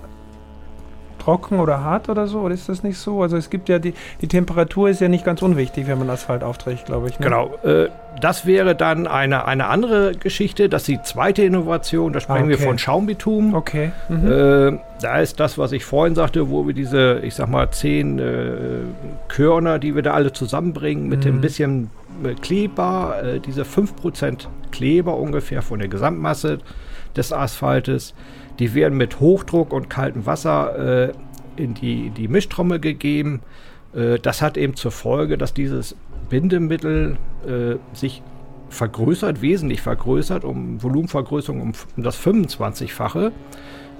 trocken 1.18 1.60
oder 1.60 1.82
hart 1.82 2.08
oder 2.08 2.26
so? 2.26 2.40
Oder 2.40 2.54
ist 2.54 2.68
das 2.68 2.82
nicht 2.82 2.98
so? 2.98 3.22
Also 3.22 3.36
es 3.36 3.50
gibt 3.50 3.68
ja 3.68 3.78
die, 3.78 3.94
die 4.20 4.28
Temperatur 4.28 4.88
ist 4.88 5.00
ja 5.00 5.08
nicht 5.08 5.24
ganz 5.24 5.42
unwichtig, 5.42 5.86
wenn 5.86 5.98
man 5.98 6.10
Asphalt 6.10 6.42
aufträgt, 6.42 6.86
glaube 6.86 7.08
ich. 7.08 7.18
Ne? 7.18 7.26
Genau. 7.26 7.54
Äh, 7.64 7.88
das 8.20 8.46
wäre 8.46 8.74
dann 8.74 9.06
eine, 9.06 9.46
eine 9.46 9.66
andere 9.66 10.12
Geschichte. 10.12 10.68
Das 10.68 10.82
ist 10.82 10.88
die 10.88 11.02
zweite 11.02 11.42
Innovation. 11.42 12.12
Da 12.12 12.20
sprechen 12.20 12.42
ah, 12.42 12.44
okay. 12.46 12.58
wir 12.58 12.58
von 12.58 12.78
Schaumbitum. 12.78 13.54
Okay. 13.54 13.92
Mhm. 14.08 14.26
Äh, 14.26 14.78
da 15.00 15.20
ist 15.20 15.38
das, 15.40 15.58
was 15.58 15.72
ich 15.72 15.84
vorhin 15.84 16.14
sagte, 16.14 16.50
wo 16.50 16.66
wir 16.66 16.74
diese, 16.74 17.20
ich 17.22 17.34
sag 17.34 17.48
mal, 17.48 17.70
zehn 17.70 18.18
äh, 18.18 18.52
Körner, 19.28 19.78
die 19.78 19.94
wir 19.94 20.02
da 20.02 20.14
alle 20.14 20.32
zusammenbringen, 20.32 21.08
mit 21.08 21.20
mhm. 21.20 21.24
dem 21.24 21.40
bisschen 21.40 21.90
Kleber, 22.42 23.14
diese 23.46 23.62
5% 23.62 24.48
Kleber 24.72 25.16
ungefähr 25.16 25.62
von 25.62 25.78
der 25.78 25.86
Gesamtmasse 25.86 26.58
des 27.18 27.32
Asphaltes 27.32 28.14
die 28.58 28.74
werden 28.74 28.96
mit 28.96 29.20
Hochdruck 29.20 29.72
und 29.72 29.88
kaltem 29.88 30.26
Wasser 30.26 31.08
äh, 31.08 31.12
in 31.56 31.74
die, 31.74 32.10
die 32.10 32.28
Mischtrommel 32.28 32.80
gegeben. 32.80 33.40
Äh, 33.94 34.18
das 34.18 34.42
hat 34.42 34.56
eben 34.56 34.74
zur 34.74 34.90
Folge, 34.90 35.38
dass 35.38 35.54
dieses 35.54 35.96
Bindemittel 36.28 37.16
äh, 37.46 37.76
sich 37.96 38.22
vergrößert, 38.68 39.40
wesentlich 39.40 39.80
vergrößert, 39.80 40.44
um 40.44 40.82
Volumenvergrößerung 40.82 41.60
um, 41.60 41.72
um 41.96 42.02
das 42.02 42.18
25-fache. 42.20 43.32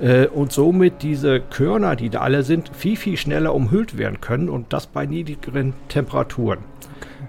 Äh, 0.01 0.27
und 0.27 0.53
somit 0.53 1.03
diese 1.03 1.41
Körner, 1.41 1.97
die 1.97 2.11
da 2.11 2.21
alle 2.21 2.43
sind, 2.43 2.71
viel, 2.75 2.97
viel 2.97 3.17
schneller 3.17 3.55
umhüllt 3.55 3.97
werden 3.97 4.21
können 4.21 4.49
und 4.49 4.73
das 4.73 4.87
bei 4.87 5.07
niedrigeren 5.07 5.73
Temperaturen. 5.89 6.59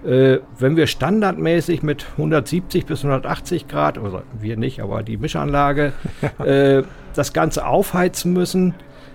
Äh, 0.04 0.38
wenn 0.58 0.76
wir 0.76 0.86
standardmäßig 0.86 1.82
mit 1.82 2.06
170 2.12 2.86
bis 2.86 3.04
180 3.04 3.68
Grad, 3.68 3.98
also 3.98 4.22
wir 4.38 4.56
nicht, 4.56 4.80
aber 4.80 5.02
die 5.02 5.18
Mischanlage, 5.18 5.92
äh, 6.38 6.82
das 7.14 7.32
Ganze 7.32 7.66
aufheizen 7.66 8.32
müssen, 8.32 8.74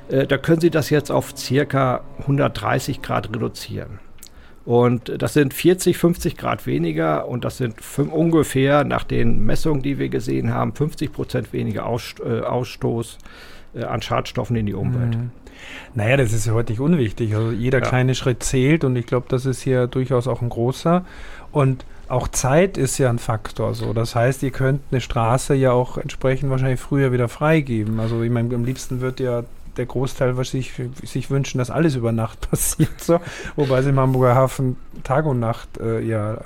äh, 0.10 0.28
da 0.28 0.38
können 0.38 0.62
Sie 0.62 0.70
das 0.70 0.90
jetzt 0.90 1.12
auf 1.12 1.36
circa 1.36 2.02
130 2.20 3.02
Grad 3.02 3.30
reduzieren. 3.34 4.00
Und 4.66 5.22
das 5.22 5.34
sind 5.34 5.54
40, 5.54 5.96
50 5.98 6.38
Grad 6.38 6.66
weniger 6.66 7.28
und 7.28 7.46
das 7.46 7.58
sind 7.58 7.76
ungefähr 7.98 8.84
nach 8.84 9.04
den 9.04 9.46
Messungen, 9.46 9.84
die 9.84 10.00
wir 10.00 10.10
gesehen 10.10 10.52
haben, 10.52 10.74
50 10.74 11.14
Prozent 11.14 11.54
weniger 11.54 11.86
Aus, 11.86 12.16
äh, 12.26 12.42
Ausstoß 12.42 13.20
an 13.84 14.02
Schadstoffen 14.02 14.56
in 14.56 14.66
die 14.66 14.74
Umwelt. 14.74 15.18
Mhm. 15.18 15.32
Naja, 15.94 16.18
das 16.18 16.34
ist 16.34 16.46
ja 16.46 16.54
heute 16.54 16.72
nicht 16.72 16.80
unwichtig. 16.80 17.36
Also 17.36 17.52
jeder 17.52 17.80
ja. 17.80 17.86
kleine 17.86 18.16
Schritt 18.16 18.44
zählt 18.44 18.84
und 18.84 18.96
ich 18.96 19.06
glaube, 19.06 19.26
das 19.30 19.46
ist 19.46 19.62
hier 19.62 19.88
durchaus 19.88 20.28
auch 20.28 20.42
ein 20.42 20.50
großer. 20.50 21.06
Und 21.52 21.86
auch 22.08 22.28
Zeit 22.28 22.78
ist 22.78 22.98
ja 22.98 23.10
ein 23.10 23.20
Faktor. 23.20 23.74
So. 23.74 23.94
Das 23.94 24.16
heißt, 24.16 24.44
ihr 24.44 24.52
könnt 24.52 24.82
eine 24.92 25.02
Straße 25.02 25.56
ja 25.56 25.72
auch 25.72 25.98
entsprechend 25.98 26.50
wahrscheinlich 26.52 26.80
früher 26.80 27.12
wieder 27.12 27.30
freigeben. 27.30 28.00
Also 28.00 28.22
ich 28.22 28.32
meine, 28.32 28.54
am 28.54 28.66
liebsten 28.66 29.02
wird 29.02 29.20
ja 29.20 29.44
der 29.78 29.86
Großteil 29.86 30.36
sich, 30.44 30.74
sich 31.04 31.30
wünschen, 31.30 31.58
dass 31.58 31.70
alles 31.70 31.96
über 31.96 32.12
Nacht 32.12 32.50
passiert. 32.50 33.02
So. 33.02 33.20
Wobei 33.56 33.80
es 33.80 33.86
im 33.86 34.00
Hamburger 34.00 34.36
Hafen 34.36 34.78
Tag 35.04 35.26
und 35.26 35.40
Nacht 35.40 35.78
äh, 35.80 36.00
ja 36.02 36.40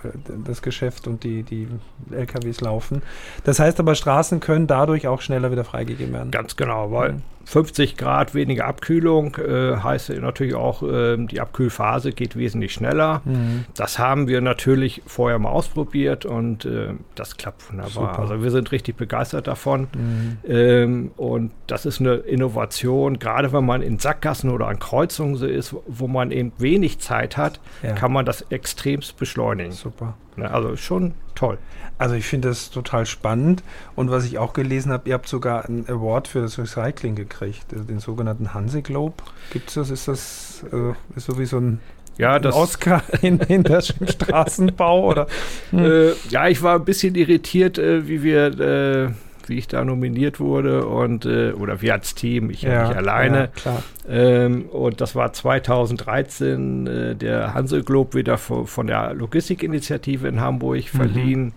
das 0.46 0.62
Geschäft 0.62 1.08
und 1.08 1.24
die, 1.24 1.44
die 1.44 1.68
LKWs 2.12 2.62
laufen. 2.62 3.02
Das 3.44 3.60
heißt 3.60 3.80
aber, 3.80 3.96
Straßen 3.96 4.40
können 4.40 4.68
dadurch 4.68 5.08
auch 5.08 5.22
schneller 5.22 5.52
wieder 5.52 5.64
freigegeben 5.64 6.14
werden. 6.14 6.32
Ganz 6.32 6.56
genau, 6.56 6.92
weil 6.92 7.14
mhm. 7.14 7.22
50 7.50 7.98
Grad 7.98 8.36
weniger 8.36 8.68
Abkühlung 8.68 9.36
äh, 9.38 9.78
heißt 9.78 10.12
natürlich 10.12 10.54
auch, 10.54 10.84
äh, 10.84 11.18
die 11.18 11.42
Abkühlphase 11.42 12.12
geht 12.12 12.36
wesentlich 12.36 12.74
schneller. 12.74 13.24
Mhm. 13.26 13.66
Das 13.76 13.98
haben 13.98 14.28
wir 14.28 14.40
natürlich 14.40 15.02
vorher 15.08 15.40
mal 15.40 15.50
ausprobiert 15.50 16.28
und 16.28 16.66
äh, 16.66 16.94
das 17.16 17.38
klappt 17.38 17.68
wunderbar. 17.72 17.90
Super. 17.90 18.20
Also 18.20 18.44
wir 18.44 18.52
sind 18.52 18.72
richtig 18.72 18.98
begeistert 18.98 19.48
davon. 19.48 19.88
Mhm. 19.96 20.38
Ähm, 20.48 21.12
und 21.18 21.52
das 21.66 21.88
ist 21.88 22.00
eine 22.00 22.18
Innovation, 22.18 23.18
gerade 23.18 23.52
wenn 23.52 23.66
man 23.66 23.82
in 23.82 23.98
Sackgassen 23.98 24.52
oder 24.52 24.68
an 24.68 24.78
Kreuzungen 24.78 25.36
so 25.36 25.48
ist, 25.48 25.76
wo 25.88 26.08
man 26.08 26.30
eben 26.30 26.52
wenig 26.60 27.00
Zeit 27.00 27.36
hat, 27.36 27.60
ja. 27.82 27.94
kann 27.94 28.14
man 28.14 28.28
das 28.28 28.44
extremst 28.52 29.18
beschleunigen. 29.18 29.72
Super. 29.72 30.14
Ne, 30.40 30.52
also 30.52 30.76
schon 30.76 31.14
toll. 31.36 31.58
Also 31.98 32.16
ich 32.16 32.26
finde 32.26 32.48
das 32.48 32.70
total 32.70 33.06
spannend. 33.06 33.62
Und 33.96 34.10
was 34.10 34.26
ich 34.26 34.38
auch 34.38 34.54
gelesen 34.54 34.92
habe, 34.92 35.10
ihr 35.10 35.16
habt 35.16 35.28
sogar 35.28 35.66
einen 35.66 35.86
Award 35.88 36.30
für 36.30 36.42
das 36.42 36.58
Recycling 36.58 37.16
gekriegt, 37.16 37.74
also 37.74 37.84
den 37.84 38.00
sogenannten 38.00 38.54
Hanse 38.54 38.82
Globe. 38.82 39.16
Gibt 39.52 39.68
es 39.68 39.76
das? 39.76 39.90
Ist 39.90 40.08
das 40.08 40.66
äh, 40.72 40.94
ist 41.18 41.26
so 41.26 41.38
wie 41.38 41.46
so 41.46 41.58
ein 41.58 41.80
ja, 42.18 42.38
das 42.38 42.54
Oscar 42.54 43.02
in, 43.22 43.40
in 43.40 43.64
der 43.64 43.82
Straßenbau 43.82 45.06
oder? 45.06 45.28
Hm. 45.72 45.86
Äh, 45.86 46.12
ja, 46.30 46.48
ich 46.48 46.62
war 46.62 46.76
ein 46.76 46.86
bisschen 46.86 47.16
irritiert, 47.16 47.78
äh, 47.78 48.08
wie 48.08 48.24
wir 48.24 48.60
äh, 48.60 49.10
wie 49.50 49.58
ich 49.58 49.68
da 49.68 49.84
nominiert 49.84 50.40
wurde 50.40 50.86
und 50.86 51.26
äh, 51.26 51.52
oder 51.52 51.82
wir 51.82 51.94
als 51.94 52.16
Team, 52.16 52.50
ich 52.50 52.62
ja, 52.62 52.88
nicht 52.88 52.98
alleine. 52.98 53.50
Ja, 53.66 53.84
ähm, 54.08 54.66
und 54.68 55.02
das 55.02 55.16
war 55.16 55.34
2013 55.34 56.88
äh, 56.88 57.16
der 57.16 57.54
Hanse 57.54 57.84
Globe 57.84 58.18
wieder 58.18 58.38
von, 58.38 58.88
der 58.88 59.14
Logistikinitiative 59.14 60.28
in 60.28 60.40
Hamburg 60.40 60.78
mhm. 60.94 60.98
verliehen. 60.98 61.54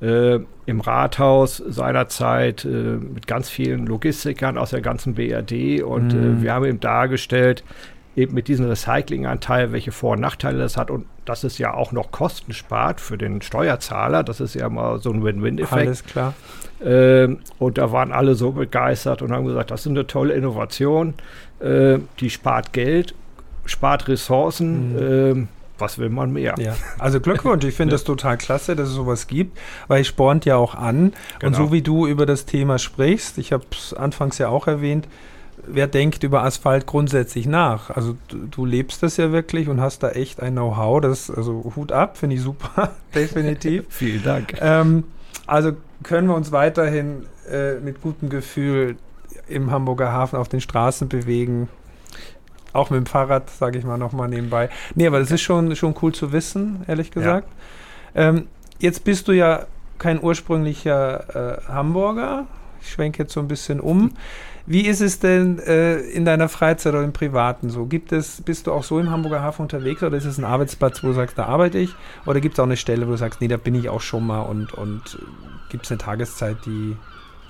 Äh, 0.00 0.40
im 0.66 0.80
Rathaus 0.80 1.56
seinerzeit 1.56 2.66
äh, 2.66 2.68
mit 2.68 3.26
ganz 3.26 3.48
vielen 3.48 3.86
Logistikern 3.86 4.58
aus 4.58 4.70
der 4.70 4.82
ganzen 4.82 5.14
BRD 5.14 5.82
und 5.82 6.12
äh, 6.12 6.16
mhm. 6.16 6.42
wir 6.42 6.52
haben 6.52 6.66
ihm 6.66 6.80
dargestellt, 6.80 7.64
eben 8.16 8.34
mit 8.34 8.48
diesem 8.48 8.66
Recyclinganteil, 8.66 9.72
welche 9.72 9.92
Vor- 9.92 10.12
und 10.12 10.20
Nachteile 10.20 10.58
das 10.58 10.76
hat 10.76 10.90
und 10.90 11.06
dass 11.24 11.44
es 11.44 11.58
ja 11.58 11.74
auch 11.74 11.92
noch 11.92 12.10
Kosten 12.10 12.52
spart 12.52 13.00
für 13.00 13.18
den 13.18 13.42
Steuerzahler. 13.42 14.22
Das 14.22 14.40
ist 14.40 14.54
ja 14.54 14.68
mal 14.68 15.00
so 15.00 15.10
ein 15.10 15.22
Win-Win-Effekt. 15.22 15.86
Alles 15.86 16.04
klar. 16.04 16.34
Ähm, 16.84 17.38
und 17.58 17.78
da 17.78 17.92
waren 17.92 18.12
alle 18.12 18.34
so 18.34 18.52
begeistert 18.52 19.22
und 19.22 19.32
haben 19.32 19.46
gesagt, 19.46 19.70
das 19.70 19.80
ist 19.80 19.86
eine 19.88 20.06
tolle 20.06 20.34
Innovation. 20.34 21.14
Äh, 21.60 21.98
die 22.20 22.30
spart 22.30 22.72
Geld, 22.72 23.14
spart 23.64 24.08
Ressourcen. 24.08 24.92
Mhm. 24.92 25.42
Äh, 25.42 25.46
was 25.78 25.98
will 25.98 26.08
man 26.08 26.32
mehr? 26.32 26.54
Ja. 26.58 26.74
Also 26.98 27.20
Glückwunsch, 27.20 27.64
ich 27.64 27.74
finde 27.74 27.92
das 27.92 28.04
total 28.04 28.38
klasse, 28.38 28.76
dass 28.76 28.88
es 28.88 28.94
sowas 28.94 29.26
gibt, 29.26 29.58
weil 29.88 30.00
es 30.00 30.06
spornt 30.06 30.46
ja 30.46 30.56
auch 30.56 30.74
an. 30.74 31.12
Genau. 31.38 31.48
Und 31.48 31.54
so 31.54 31.72
wie 31.72 31.82
du 31.82 32.06
über 32.06 32.24
das 32.24 32.46
Thema 32.46 32.78
sprichst, 32.78 33.36
ich 33.36 33.52
habe 33.52 33.64
es 33.72 33.92
anfangs 33.92 34.38
ja 34.38 34.48
auch 34.48 34.66
erwähnt, 34.66 35.06
wer 35.66 35.86
denkt 35.86 36.22
über 36.22 36.44
Asphalt 36.44 36.86
grundsätzlich 36.86 37.46
nach? 37.46 37.90
Also 37.90 38.16
du, 38.28 38.46
du, 38.46 38.64
lebst 38.64 39.02
das 39.02 39.16
ja 39.16 39.32
wirklich 39.32 39.68
und 39.68 39.80
hast 39.80 40.02
da 40.02 40.10
echt 40.10 40.40
ein 40.40 40.54
Know-how. 40.54 41.00
Das 41.00 41.30
also 41.30 41.72
Hut 41.76 41.92
ab, 41.92 42.16
finde 42.16 42.36
ich 42.36 42.42
super, 42.42 42.92
definitiv. 43.14 43.84
Vielen 43.88 44.22
Dank. 44.22 44.54
Ähm, 44.60 45.04
also 45.46 45.72
können 46.02 46.28
wir 46.28 46.34
uns 46.34 46.52
weiterhin 46.52 47.26
äh, 47.50 47.74
mit 47.74 48.02
gutem 48.02 48.28
Gefühl 48.28 48.96
im 49.48 49.70
Hamburger 49.70 50.12
Hafen 50.12 50.36
auf 50.36 50.48
den 50.48 50.60
Straßen 50.60 51.08
bewegen. 51.08 51.68
Auch 52.72 52.90
mit 52.90 52.98
dem 52.98 53.06
Fahrrad, 53.06 53.48
sage 53.48 53.78
ich 53.78 53.84
mal 53.84 53.96
nochmal 53.96 54.28
nebenbei. 54.28 54.68
Nee, 54.94 55.06
aber 55.06 55.18
das 55.18 55.30
ist 55.30 55.40
schon, 55.40 55.74
schon 55.76 55.94
cool 56.02 56.12
zu 56.12 56.32
wissen, 56.32 56.84
ehrlich 56.86 57.10
gesagt. 57.10 57.48
Ja. 58.14 58.28
Ähm, 58.28 58.48
jetzt 58.78 59.04
bist 59.04 59.28
du 59.28 59.32
ja 59.32 59.66
kein 59.98 60.22
ursprünglicher 60.22 61.62
äh, 61.64 61.72
Hamburger. 61.72 62.46
Ich 62.82 62.90
schwenke 62.90 63.22
jetzt 63.22 63.32
so 63.32 63.40
ein 63.40 63.48
bisschen 63.48 63.80
um. 63.80 64.12
Wie 64.66 64.86
ist 64.86 65.00
es 65.00 65.20
denn 65.20 65.60
äh, 65.60 65.98
in 65.98 66.24
deiner 66.24 66.48
Freizeit 66.48 66.92
oder 66.92 67.04
im 67.04 67.12
Privaten 67.12 67.70
so? 67.70 67.86
Gibt 67.86 68.10
es, 68.12 68.42
bist 68.42 68.66
du 68.66 68.72
auch 68.72 68.82
so 68.82 68.98
im 68.98 69.10
Hamburger 69.10 69.40
Hafen 69.40 69.62
unterwegs 69.62 70.02
oder 70.02 70.16
ist 70.16 70.24
es 70.24 70.38
ein 70.38 70.44
Arbeitsplatz, 70.44 71.02
wo 71.02 71.08
du 71.08 71.12
sagst, 71.12 71.38
da 71.38 71.44
arbeite 71.44 71.78
ich? 71.78 71.94
Oder 72.26 72.40
gibt 72.40 72.54
es 72.54 72.60
auch 72.60 72.64
eine 72.64 72.76
Stelle, 72.76 73.06
wo 73.06 73.12
du 73.12 73.16
sagst, 73.16 73.40
nee, 73.40 73.48
da 73.48 73.56
bin 73.56 73.76
ich 73.76 73.88
auch 73.88 74.00
schon 74.00 74.26
mal 74.26 74.40
und, 74.40 74.72
und 74.74 75.18
gibt 75.68 75.84
es 75.84 75.92
eine 75.92 75.98
Tageszeit, 75.98 76.56
die, 76.66 76.96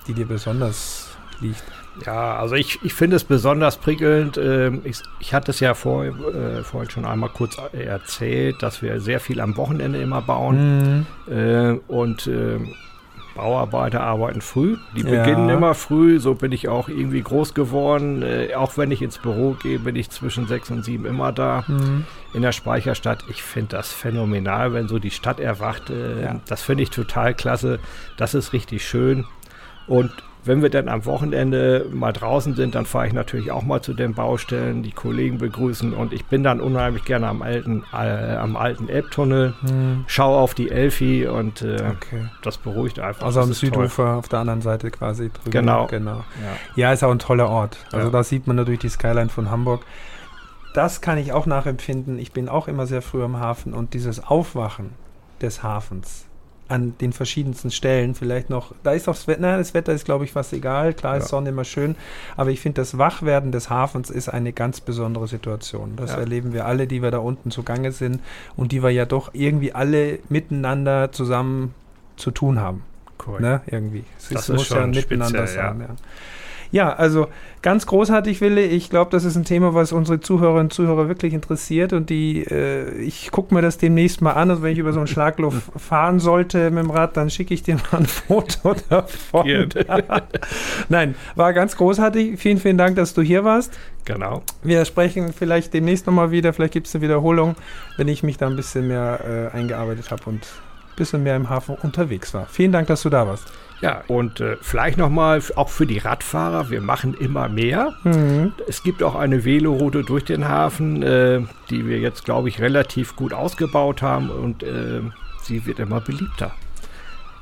die 0.07 0.12
dir 0.12 0.26
besonders 0.26 1.09
liegt? 1.40 1.64
Ja, 2.05 2.37
also 2.37 2.55
ich, 2.55 2.81
ich 2.83 2.92
finde 2.92 3.16
es 3.16 3.24
besonders 3.24 3.79
prickelnd. 3.79 4.37
Ähm, 4.37 4.83
ich, 4.85 4.98
ich 5.18 5.33
hatte 5.33 5.52
es 5.52 5.61
ja 5.61 5.72
vor, 5.72 6.05
äh, 6.05 6.62
vorhin 6.62 6.90
schon 6.90 7.07
einmal 7.07 7.31
kurz 7.31 7.57
erzählt, 7.72 8.62
dass 8.62 8.83
wir 8.83 9.00
sehr 9.00 9.20
viel 9.20 9.40
am 9.40 9.57
Wochenende 9.57 10.00
immer 10.02 10.20
bauen. 10.20 11.07
Mhm. 11.26 11.33
Äh, 11.33 11.70
und 11.88 12.26
äh, 12.26 12.59
Bauarbeiter 13.37 14.01
arbeiten 14.01 14.40
früh. 14.40 14.77
Die 14.96 15.03
ja. 15.03 15.22
beginnen 15.22 15.49
immer 15.49 15.75
früh. 15.75 16.18
So 16.18 16.35
bin 16.35 16.53
ich 16.53 16.68
auch 16.68 16.88
irgendwie 16.88 17.22
groß 17.22 17.55
geworden. 17.55 18.22
Äh, 18.22 18.55
auch 18.55 18.77
wenn 18.77 18.90
ich 18.90 19.03
ins 19.03 19.18
Büro 19.18 19.57
gehe, 19.62 19.79
bin 19.79 19.96
ich 19.96 20.11
zwischen 20.11 20.46
sechs 20.46 20.70
und 20.70 20.85
sieben 20.85 21.07
immer 21.07 21.33
da. 21.33 21.64
Mhm. 21.68 22.05
In 22.35 22.42
der 22.42 22.53
Speicherstadt. 22.53 23.25
Ich 23.31 23.42
finde 23.42 23.77
das 23.77 23.92
phänomenal, 23.92 24.72
wenn 24.72 24.88
so 24.88 24.99
die 24.99 25.11
Stadt 25.11 25.40
erwacht. 25.40 25.90
Äh, 25.90 26.22
ja. 26.22 26.40
Das 26.49 26.62
finde 26.62 26.83
ich 26.83 26.90
total 26.90 27.35
klasse. 27.35 27.79
Das 28.16 28.35
ist 28.35 28.53
richtig 28.53 28.87
schön. 28.87 29.25
Und 29.87 30.11
wenn 30.46 30.62
wir 30.62 30.70
dann 30.70 30.88
am 30.88 31.04
Wochenende 31.04 31.87
mal 31.92 32.12
draußen 32.12 32.54
sind, 32.54 32.74
dann 32.74 32.87
fahre 32.87 33.06
ich 33.09 33.12
natürlich 33.12 33.50
auch 33.50 33.62
mal 33.62 33.82
zu 33.82 33.94
den 33.94 34.14
Baustellen, 34.14 34.82
die 34.82 34.92
Kollegen 34.92 35.38
begrüßen 35.38 35.92
und 35.92 36.12
ich 36.12 36.26
bin 36.26 36.42
dann 36.42 36.61
unheimlich 36.61 37.04
gerne 37.04 37.28
am 37.28 37.42
alten, 37.42 37.85
äh, 37.92 38.37
am 38.37 38.56
alten 38.56 38.88
Elbtunnel, 38.88 39.54
hm. 39.61 40.04
schaue 40.06 40.38
auf 40.38 40.54
die 40.54 40.70
Elfi 40.70 41.26
und 41.26 41.62
äh, 41.62 41.82
okay. 41.96 42.28
das 42.42 42.59
beruhigt 42.59 43.00
einfach. 43.00 43.26
Also 43.26 43.40
am 43.40 43.52
Südufer 43.52 44.04
toll. 44.04 44.14
auf 44.14 44.28
der 44.28 44.40
anderen 44.40 44.62
Seite 44.62 44.90
quasi 44.90 45.30
drüben. 45.30 45.50
Genau. 45.50 45.87
genau. 45.87 46.24
Ja. 46.76 46.82
ja. 46.88 46.92
ist 46.92 47.02
auch 47.02 47.11
ein 47.11 47.18
toller 47.18 47.48
Ort. 47.48 47.78
Also 47.92 48.06
ja. 48.06 48.12
da 48.12 48.22
sieht 48.22 48.46
man 48.46 48.56
natürlich 48.56 48.80
die 48.80 48.88
Skyline 48.88 49.28
von 49.28 49.50
Hamburg. 49.50 49.82
Das 50.74 51.00
kann 51.00 51.18
ich 51.18 51.32
auch 51.32 51.46
nachempfinden. 51.46 52.18
Ich 52.18 52.32
bin 52.32 52.48
auch 52.48 52.68
immer 52.68 52.87
sehr 52.87 53.02
früh 53.02 53.22
am 53.22 53.38
Hafen 53.38 53.72
und 53.72 53.94
dieses 53.94 54.22
Aufwachen 54.22 54.90
des 55.40 55.62
Hafens 55.62 56.26
an 56.68 56.96
den 56.98 57.12
verschiedensten 57.12 57.70
Stellen. 57.70 58.14
Vielleicht 58.14 58.50
noch, 58.50 58.74
da 58.83 58.92
ist 58.92 59.09
auch 59.09 59.14
das 59.14 59.29
Wetter, 59.29 59.59
das 59.59 59.74
Wetter 59.74 59.92
ist, 59.92 60.05
glaube 60.05 60.24
ich, 60.24 60.33
fast 60.33 60.52
egal. 60.52 60.94
Klar 60.94 61.16
ist 61.16 61.24
ja. 61.24 61.29
Sonne 61.29 61.50
immer 61.50 61.64
schön, 61.64 61.96
aber 62.37 62.50
ich 62.50 62.61
finde, 62.61 62.81
das 62.81 62.98
Wachwerden 62.98 63.52
des 63.52 63.70
Hafens 63.70 64.11
ist 64.11 64.29
eine 64.29 64.52
ganz 64.52 64.81
besondere 64.81 65.29
Situation. 65.29 65.94
Das 65.96 66.11
ja. 66.11 66.18
erleben 66.18 66.52
wir 66.52 66.66
alle, 66.66 66.87
die 66.87 67.02
wir 67.02 67.11
da 67.11 67.18
unten 67.18 67.50
zugange 67.50 67.92
sind 67.92 68.20
und 68.57 68.72
die 68.72 68.83
wir 68.83 68.90
ja 68.90 69.05
doch 69.05 69.31
irgendwie 69.33 69.72
alle 69.72 70.18
miteinander 70.29 71.12
zusammen 71.12 71.74
zu 72.16 72.31
tun 72.31 72.61
haben. 72.61 72.83
Cool. 73.26 73.40
Ne? 73.40 73.61
Irgendwie. 73.66 74.05
Es 74.18 74.29
das 74.29 74.48
muss 74.48 74.68
ja 74.68 74.87
miteinander 74.87 75.46
speziell, 75.46 75.64
sein. 75.64 75.81
Ja. 75.81 75.96
Ja, 76.70 76.92
also 76.92 77.29
ganz 77.62 77.87
großartig, 77.87 78.40
Wille. 78.40 78.62
Ich 78.62 78.90
glaube, 78.90 79.11
das 79.11 79.24
ist 79.24 79.37
ein 79.37 79.44
Thema, 79.44 79.74
was 79.74 79.92
unsere 79.92 80.20
Zuhörerinnen 80.20 80.66
und 80.66 80.72
Zuhörer 80.72 81.09
wirklich 81.09 81.35
interessiert. 81.35 81.92
Und 81.92 82.11
die, 82.11 82.44
äh, 82.44 82.90
ich 82.98 83.31
gucke 83.31 83.55
mir 83.55 83.62
das 83.62 83.79
demnächst 83.79 84.20
mal 84.20 84.33
an. 84.33 84.50
Und 84.50 84.62
wenn 84.62 84.72
ich 84.72 84.79
über 84.79 84.92
so 84.92 84.98
einen 84.98 85.07
Schlagloch 85.07 85.55
fahren 85.76 86.18
sollte 86.20 86.70
mit 86.70 86.85
dem 86.85 86.90
Rad, 86.90 87.16
dann 87.16 87.31
schicke 87.31 87.55
ich 87.55 87.62
dir 87.62 87.76
mal 87.76 87.98
ein 87.98 88.07
Foto 88.07 88.74
davon. 88.88 89.46
Nein, 90.88 91.14
war 91.35 91.52
ganz 91.52 91.76
großartig. 91.76 92.38
Vielen, 92.38 92.59
vielen 92.59 92.79
Dank, 92.79 92.96
dass 92.96 93.14
du 93.14 93.22
hier 93.22 93.44
warst. 93.44 93.79
Genau. 94.05 94.42
Wir 94.62 94.85
sprechen 94.85 95.33
vielleicht 95.33 95.74
demnächst 95.74 96.07
nochmal 96.07 96.31
wieder. 96.31 96.52
Vielleicht 96.52 96.72
gibt 96.72 96.87
es 96.87 96.94
eine 96.94 97.02
Wiederholung, 97.02 97.57
wenn 97.96 98.09
ich 98.09 98.22
mich 98.22 98.37
da 98.37 98.46
ein 98.46 98.57
bisschen 98.57 98.87
mehr 98.88 99.50
äh, 99.52 99.57
eingearbeitet 99.57 100.11
habe 100.11 100.22
und 100.26 100.46
bisschen 100.96 101.22
mehr 101.22 101.37
im 101.37 101.48
Hafen 101.48 101.76
unterwegs 101.76 102.35
war. 102.35 102.46
Vielen 102.46 102.72
Dank, 102.72 102.88
dass 102.88 103.02
du 103.02 103.11
da 103.11 103.26
warst. 103.26 103.52
Ja, 103.82 104.02
und 104.09 104.40
äh, 104.40 104.56
vielleicht 104.62 104.96
nochmal 104.96 105.42
auch 105.54 105.68
für 105.68 105.87
die 105.87 105.98
Radfahrer, 105.98 106.70
wir 106.70 106.80
machen 106.80 107.14
immer 107.14 107.48
mehr. 107.48 107.94
Mhm. 108.04 108.52
Es 108.66 108.82
gibt 108.82 109.02
auch 109.02 109.14
eine 109.14 109.44
Veloroute 109.44 110.02
durch 110.02 110.24
den 110.24 110.48
Hafen, 110.48 111.02
äh, 111.02 111.42
die 111.68 111.87
wir 111.87 111.98
jetzt, 111.98 112.24
glaube 112.24 112.48
ich, 112.48 112.61
relativ 112.61 113.16
gut 113.16 113.35
ausgebaut 113.35 114.00
haben 114.00 114.30
und 114.30 114.62
äh, 114.62 115.02
sie 115.42 115.66
wird 115.66 115.78
immer 115.78 116.00
beliebter. 116.00 116.52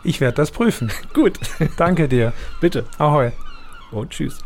Ich 0.03 0.21
werde 0.21 0.37
das 0.37 0.51
prüfen. 0.51 0.91
gut. 1.15 1.39
Danke 1.77 2.09
dir. 2.09 2.33
Bitte. 2.61 2.85
Ahoi. 2.99 3.31
Und 3.93 4.11
tschüss. 4.11 4.41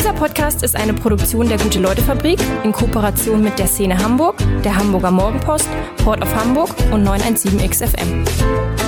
Dieser 0.00 0.14
Podcast 0.14 0.62
ist 0.62 0.76
eine 0.76 0.94
Produktion 0.94 1.46
der 1.46 1.58
Gute-Leute-Fabrik 1.58 2.40
in 2.64 2.72
Kooperation 2.72 3.42
mit 3.42 3.58
der 3.58 3.66
Szene 3.66 3.98
Hamburg, 3.98 4.36
der 4.64 4.74
Hamburger 4.74 5.10
Morgenpost, 5.10 5.68
Port 6.02 6.22
of 6.22 6.34
Hamburg 6.34 6.70
und 6.90 7.06
917XFM. 7.06 8.79